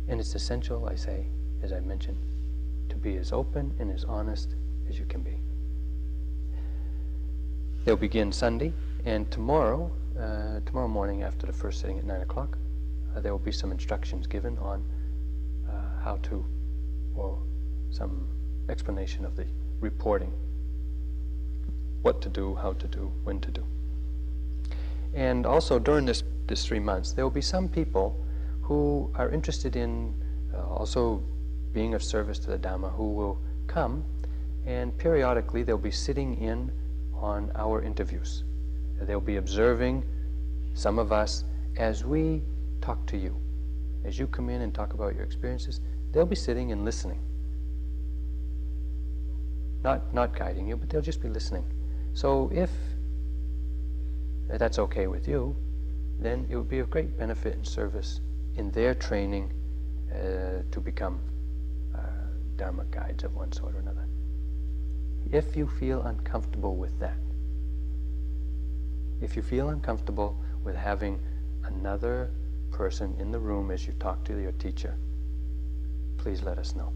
And 0.08 0.20
it's 0.20 0.34
essential, 0.34 0.88
I 0.88 0.94
say, 0.94 1.26
as 1.62 1.72
I 1.72 1.80
mentioned, 1.80 2.18
to 2.88 2.96
be 2.96 3.16
as 3.16 3.32
open 3.32 3.74
and 3.78 3.90
as 3.90 4.04
honest 4.04 4.54
as 4.88 4.98
you 4.98 5.04
can 5.06 5.22
be. 5.22 5.37
They'll 7.84 7.96
begin 7.96 8.32
Sunday, 8.32 8.72
and 9.04 9.30
tomorrow, 9.30 9.90
uh, 10.18 10.60
tomorrow 10.66 10.88
morning 10.88 11.22
after 11.22 11.46
the 11.46 11.52
first 11.52 11.80
sitting 11.80 11.98
at 11.98 12.04
9 12.04 12.20
o'clock, 12.22 12.58
uh, 13.14 13.20
there 13.20 13.32
will 13.32 13.38
be 13.38 13.52
some 13.52 13.72
instructions 13.72 14.26
given 14.26 14.58
on 14.58 14.84
uh, 15.68 16.02
how 16.02 16.16
to, 16.24 16.44
or 17.14 17.38
some 17.90 18.28
explanation 18.68 19.24
of 19.24 19.36
the 19.36 19.46
reporting. 19.80 20.32
What 22.02 22.20
to 22.22 22.28
do, 22.28 22.54
how 22.54 22.74
to 22.74 22.86
do, 22.86 23.12
when 23.24 23.40
to 23.40 23.50
do. 23.50 23.64
And 25.14 25.46
also 25.46 25.78
during 25.78 26.04
this, 26.04 26.22
this 26.46 26.66
three 26.66 26.78
months, 26.78 27.12
there 27.12 27.24
will 27.24 27.30
be 27.30 27.40
some 27.40 27.68
people 27.68 28.16
who 28.60 29.10
are 29.14 29.30
interested 29.30 29.76
in 29.76 30.14
uh, 30.54 30.62
also 30.66 31.22
being 31.72 31.94
of 31.94 32.02
service 32.02 32.38
to 32.40 32.50
the 32.50 32.58
Dhamma 32.58 32.94
who 32.94 33.12
will 33.12 33.38
come 33.66 34.04
and 34.66 34.96
periodically 34.98 35.62
they'll 35.62 35.78
be 35.78 35.90
sitting 35.90 36.36
in 36.42 36.70
on 37.20 37.50
our 37.54 37.82
interviews. 37.82 38.44
They'll 39.00 39.20
be 39.20 39.36
observing 39.36 40.04
some 40.74 40.98
of 40.98 41.12
us 41.12 41.44
as 41.76 42.04
we 42.04 42.42
talk 42.80 43.04
to 43.06 43.16
you. 43.16 43.36
As 44.04 44.18
you 44.18 44.26
come 44.26 44.48
in 44.48 44.62
and 44.62 44.74
talk 44.74 44.94
about 44.94 45.14
your 45.14 45.24
experiences, 45.24 45.80
they'll 46.12 46.26
be 46.26 46.36
sitting 46.36 46.72
and 46.72 46.84
listening. 46.84 47.20
Not, 49.84 50.12
not 50.12 50.36
guiding 50.36 50.66
you, 50.66 50.76
but 50.76 50.88
they'll 50.90 51.00
just 51.00 51.22
be 51.22 51.28
listening. 51.28 51.64
So 52.14 52.50
if 52.52 52.70
that's 54.48 54.78
okay 54.78 55.06
with 55.06 55.28
you, 55.28 55.54
then 56.18 56.46
it 56.50 56.56
would 56.56 56.68
be 56.68 56.80
of 56.80 56.90
great 56.90 57.16
benefit 57.16 57.54
and 57.54 57.66
service 57.66 58.20
in 58.56 58.70
their 58.72 58.94
training 58.94 59.52
uh, 60.12 60.62
to 60.70 60.80
become 60.80 61.20
uh, 61.94 62.00
Dharma 62.56 62.84
guides 62.90 63.22
of 63.22 63.34
one 63.36 63.52
sort 63.52 63.76
or 63.76 63.78
another. 63.78 64.07
If 65.30 65.56
you 65.56 65.66
feel 65.66 66.02
uncomfortable 66.02 66.76
with 66.76 66.98
that, 67.00 67.18
if 69.20 69.36
you 69.36 69.42
feel 69.42 69.68
uncomfortable 69.70 70.38
with 70.64 70.74
having 70.74 71.20
another 71.64 72.30
person 72.70 73.14
in 73.18 73.30
the 73.30 73.38
room 73.38 73.70
as 73.70 73.86
you 73.86 73.92
talk 73.94 74.24
to 74.24 74.40
your 74.40 74.52
teacher, 74.52 74.96
please 76.16 76.42
let 76.42 76.58
us 76.58 76.74
know. 76.74 76.92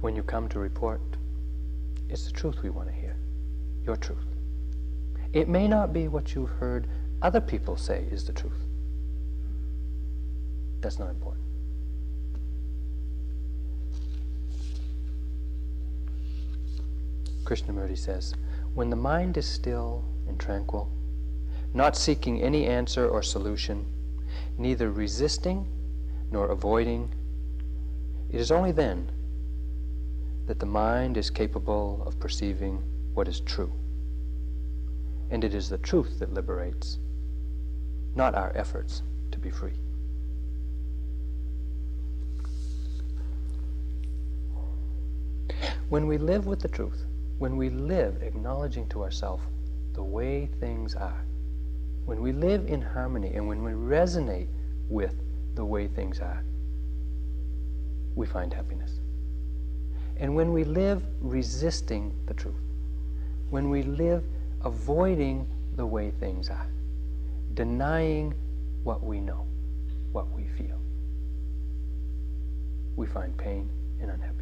When 0.00 0.16
you 0.16 0.22
come 0.22 0.48
to 0.48 0.58
report, 0.58 1.00
it's 2.08 2.26
the 2.26 2.32
truth 2.32 2.62
we 2.62 2.70
want 2.70 2.88
to 2.88 2.94
hear 2.94 3.16
your 3.86 3.96
truth. 3.96 4.26
It 5.32 5.48
may 5.48 5.68
not 5.68 5.92
be 5.92 6.08
what 6.08 6.34
you've 6.34 6.50
heard 6.50 6.86
other 7.22 7.40
people 7.40 7.76
say 7.76 8.04
is 8.10 8.24
the 8.24 8.32
truth. 8.32 8.52
That's 10.82 10.98
not 10.98 11.10
important. 11.10 11.44
Krishnamurti 17.44 17.96
says, 17.96 18.34
when 18.74 18.90
the 18.90 18.96
mind 18.96 19.36
is 19.36 19.46
still 19.46 20.04
and 20.28 20.38
tranquil, 20.38 20.90
not 21.72 21.96
seeking 21.96 22.42
any 22.42 22.66
answer 22.66 23.08
or 23.08 23.22
solution, 23.22 23.86
neither 24.58 24.90
resisting 24.90 25.68
nor 26.30 26.48
avoiding, 26.48 27.14
it 28.30 28.40
is 28.40 28.50
only 28.50 28.72
then 28.72 29.10
that 30.46 30.58
the 30.58 30.66
mind 30.66 31.16
is 31.16 31.30
capable 31.30 32.02
of 32.06 32.18
perceiving 32.18 32.82
what 33.14 33.28
is 33.28 33.40
true. 33.40 33.72
And 35.30 35.44
it 35.44 35.54
is 35.54 35.68
the 35.68 35.78
truth 35.78 36.18
that 36.18 36.34
liberates, 36.34 36.98
not 38.14 38.34
our 38.34 38.52
efforts 38.56 39.02
to 39.30 39.38
be 39.38 39.50
free. 39.50 39.74
When 45.92 46.06
we 46.06 46.16
live 46.16 46.46
with 46.46 46.60
the 46.60 46.68
truth, 46.68 47.04
when 47.36 47.58
we 47.58 47.68
live 47.68 48.22
acknowledging 48.22 48.88
to 48.88 49.02
ourselves 49.02 49.42
the 49.92 50.02
way 50.02 50.48
things 50.58 50.94
are, 50.94 51.22
when 52.06 52.22
we 52.22 52.32
live 52.32 52.64
in 52.66 52.80
harmony 52.80 53.34
and 53.34 53.46
when 53.46 53.62
we 53.62 53.72
resonate 53.72 54.46
with 54.88 55.14
the 55.54 55.62
way 55.62 55.88
things 55.88 56.18
are, 56.18 56.42
we 58.14 58.24
find 58.24 58.54
happiness. 58.54 59.00
And 60.16 60.34
when 60.34 60.54
we 60.54 60.64
live 60.64 61.02
resisting 61.20 62.14
the 62.24 62.32
truth, 62.32 62.64
when 63.50 63.68
we 63.68 63.82
live 63.82 64.24
avoiding 64.64 65.46
the 65.76 65.84
way 65.84 66.10
things 66.12 66.48
are, 66.48 66.70
denying 67.52 68.32
what 68.82 69.04
we 69.04 69.20
know, 69.20 69.46
what 70.12 70.30
we 70.30 70.44
feel. 70.56 70.80
We 72.96 73.06
find 73.06 73.36
pain 73.36 73.68
and 74.00 74.10
unhappiness. 74.10 74.41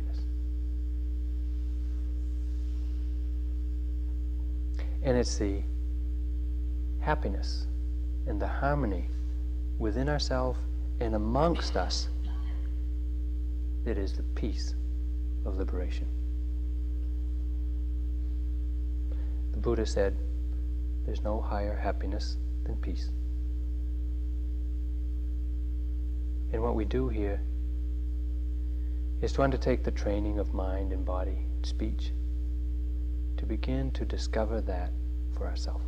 And 5.02 5.16
it's 5.16 5.36
the 5.38 5.62
happiness 7.00 7.66
and 8.26 8.40
the 8.40 8.46
harmony 8.46 9.08
within 9.78 10.08
ourselves 10.08 10.58
and 11.00 11.14
amongst 11.14 11.76
us 11.76 12.08
that 13.84 13.96
is 13.96 14.12
the 14.12 14.22
peace 14.34 14.74
of 15.46 15.56
liberation. 15.56 16.06
The 19.52 19.58
Buddha 19.58 19.86
said, 19.86 20.16
there's 21.06 21.22
no 21.22 21.40
higher 21.40 21.74
happiness 21.74 22.36
than 22.64 22.76
peace. 22.76 23.08
And 26.52 26.62
what 26.62 26.74
we 26.74 26.84
do 26.84 27.08
here 27.08 27.40
is 29.22 29.32
to 29.32 29.42
undertake 29.42 29.82
the 29.82 29.90
training 29.90 30.38
of 30.38 30.52
mind 30.52 30.92
and 30.92 31.04
body, 31.04 31.38
speech, 31.62 32.12
to 33.40 33.46
begin 33.46 33.90
to 33.92 34.04
discover 34.04 34.60
that 34.60 34.90
for 35.32 35.46
ourselves. 35.46 35.82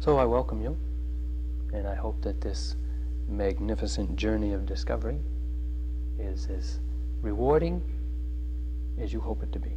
So 0.00 0.16
I 0.16 0.24
welcome 0.24 0.62
you, 0.62 0.78
and 1.74 1.86
I 1.86 1.94
hope 1.94 2.22
that 2.22 2.40
this 2.40 2.74
magnificent 3.28 4.16
journey 4.16 4.54
of 4.54 4.64
discovery 4.64 5.18
is 6.18 6.46
as 6.46 6.78
rewarding 7.20 7.82
as 8.98 9.12
you 9.12 9.20
hope 9.20 9.42
it 9.42 9.52
to 9.52 9.58
be. 9.58 9.72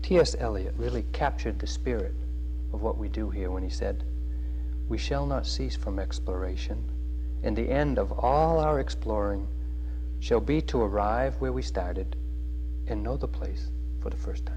T.S. 0.00 0.34
Eliot 0.40 0.74
really 0.78 1.04
captured 1.12 1.58
the 1.58 1.66
spirit 1.66 2.14
of 2.72 2.80
what 2.80 2.96
we 2.96 3.08
do 3.08 3.28
here 3.28 3.50
when 3.50 3.62
he 3.62 3.68
said, 3.68 4.04
We 4.88 4.96
shall 4.96 5.26
not 5.26 5.46
cease 5.46 5.76
from 5.76 5.98
exploration 5.98 6.82
and 7.42 7.54
the 7.54 7.68
end 7.68 7.98
of 7.98 8.10
all 8.10 8.58
our 8.58 8.80
exploring 8.80 9.46
shall 10.20 10.40
be 10.40 10.60
to 10.62 10.80
arrive 10.80 11.34
where 11.40 11.52
we 11.52 11.62
started 11.62 12.16
and 12.86 13.02
know 13.02 13.16
the 13.16 13.28
place 13.28 13.68
for 14.00 14.10
the 14.10 14.16
first 14.16 14.46
time. 14.46 14.56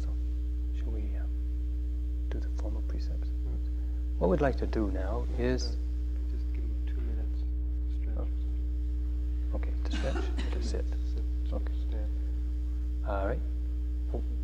So, 0.00 0.08
shall 0.78 0.92
we 0.92 1.00
uh? 1.18 1.24
What 4.18 4.30
we'd 4.30 4.40
like 4.40 4.56
to 4.56 4.66
do 4.66 4.90
now 4.92 5.24
is 5.38 5.76
Just 6.30 6.46
give 6.54 6.62
them 6.62 6.82
two 6.86 7.00
minutes 7.02 7.42
stretch. 8.00 8.28
okay 9.54 9.73
to 9.84 9.96
stretch, 9.96 10.24
to 10.52 10.62
sit. 10.62 10.84
Okay. 11.52 11.72
All 13.08 13.26
right. 13.26 13.38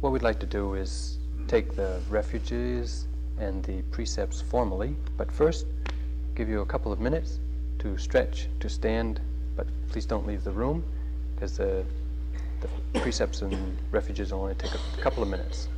What 0.00 0.12
we'd 0.12 0.22
like 0.22 0.40
to 0.40 0.46
do 0.46 0.74
is 0.74 1.18
take 1.48 1.74
the 1.74 2.00
refuges 2.08 3.06
and 3.38 3.62
the 3.64 3.82
precepts 3.90 4.40
formally, 4.40 4.94
but 5.16 5.30
first 5.30 5.66
give 6.34 6.48
you 6.48 6.60
a 6.60 6.66
couple 6.66 6.92
of 6.92 7.00
minutes 7.00 7.40
to 7.80 7.96
stretch, 7.96 8.48
to 8.60 8.68
stand, 8.68 9.20
but 9.56 9.66
please 9.88 10.06
don't 10.06 10.26
leave 10.26 10.44
the 10.44 10.50
room 10.50 10.84
because 11.34 11.56
the, 11.56 11.84
the 12.92 13.00
precepts 13.00 13.42
and 13.42 13.78
refuges 13.90 14.32
will 14.32 14.42
only 14.42 14.54
take 14.54 14.72
a 14.74 15.00
couple 15.00 15.22
of 15.22 15.28
minutes. 15.28 15.68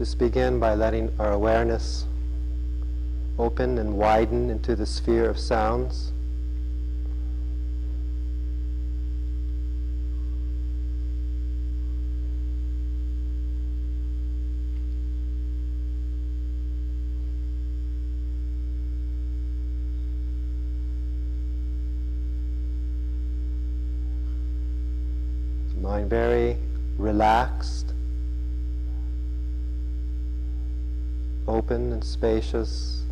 Just 0.00 0.16
begin 0.16 0.58
by 0.58 0.74
letting 0.74 1.12
our 1.18 1.32
awareness 1.32 2.06
open 3.38 3.76
and 3.76 3.98
widen 3.98 4.48
into 4.48 4.74
the 4.74 4.86
sphere 4.86 5.28
of 5.28 5.38
sounds. 5.38 6.12
Mind 25.78 26.08
very 26.08 26.56
relaxed, 26.96 27.92
open 31.60 31.92
and 31.92 32.02
spacious, 32.02 33.02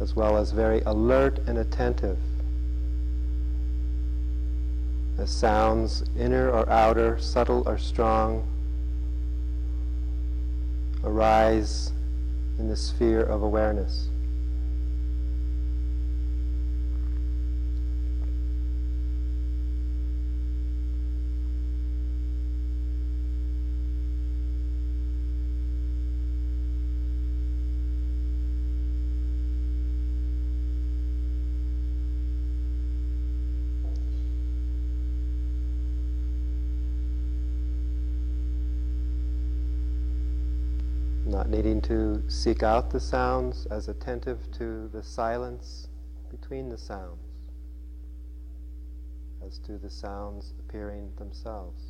as 0.00 0.16
well 0.16 0.38
as 0.38 0.50
very 0.50 0.80
alert 0.86 1.38
and 1.46 1.58
attentive. 1.58 2.16
As 5.18 5.30
sounds, 5.30 6.02
inner 6.18 6.48
or 6.48 6.66
outer, 6.70 7.18
subtle 7.18 7.62
or 7.66 7.76
strong, 7.76 8.48
arise 11.04 11.92
in 12.58 12.70
the 12.70 12.76
sphere 12.76 13.24
of 13.24 13.42
awareness. 13.42 14.08
Needing 41.80 42.22
to 42.22 42.30
seek 42.30 42.62
out 42.62 42.90
the 42.90 43.00
sounds, 43.00 43.66
as 43.70 43.88
attentive 43.88 44.50
to 44.52 44.88
the 44.92 45.02
silence 45.02 45.88
between 46.30 46.68
the 46.68 46.78
sounds, 46.78 47.20
as 49.46 49.58
to 49.58 49.78
the 49.78 49.90
sounds 49.90 50.54
appearing 50.60 51.10
themselves. 51.16 51.89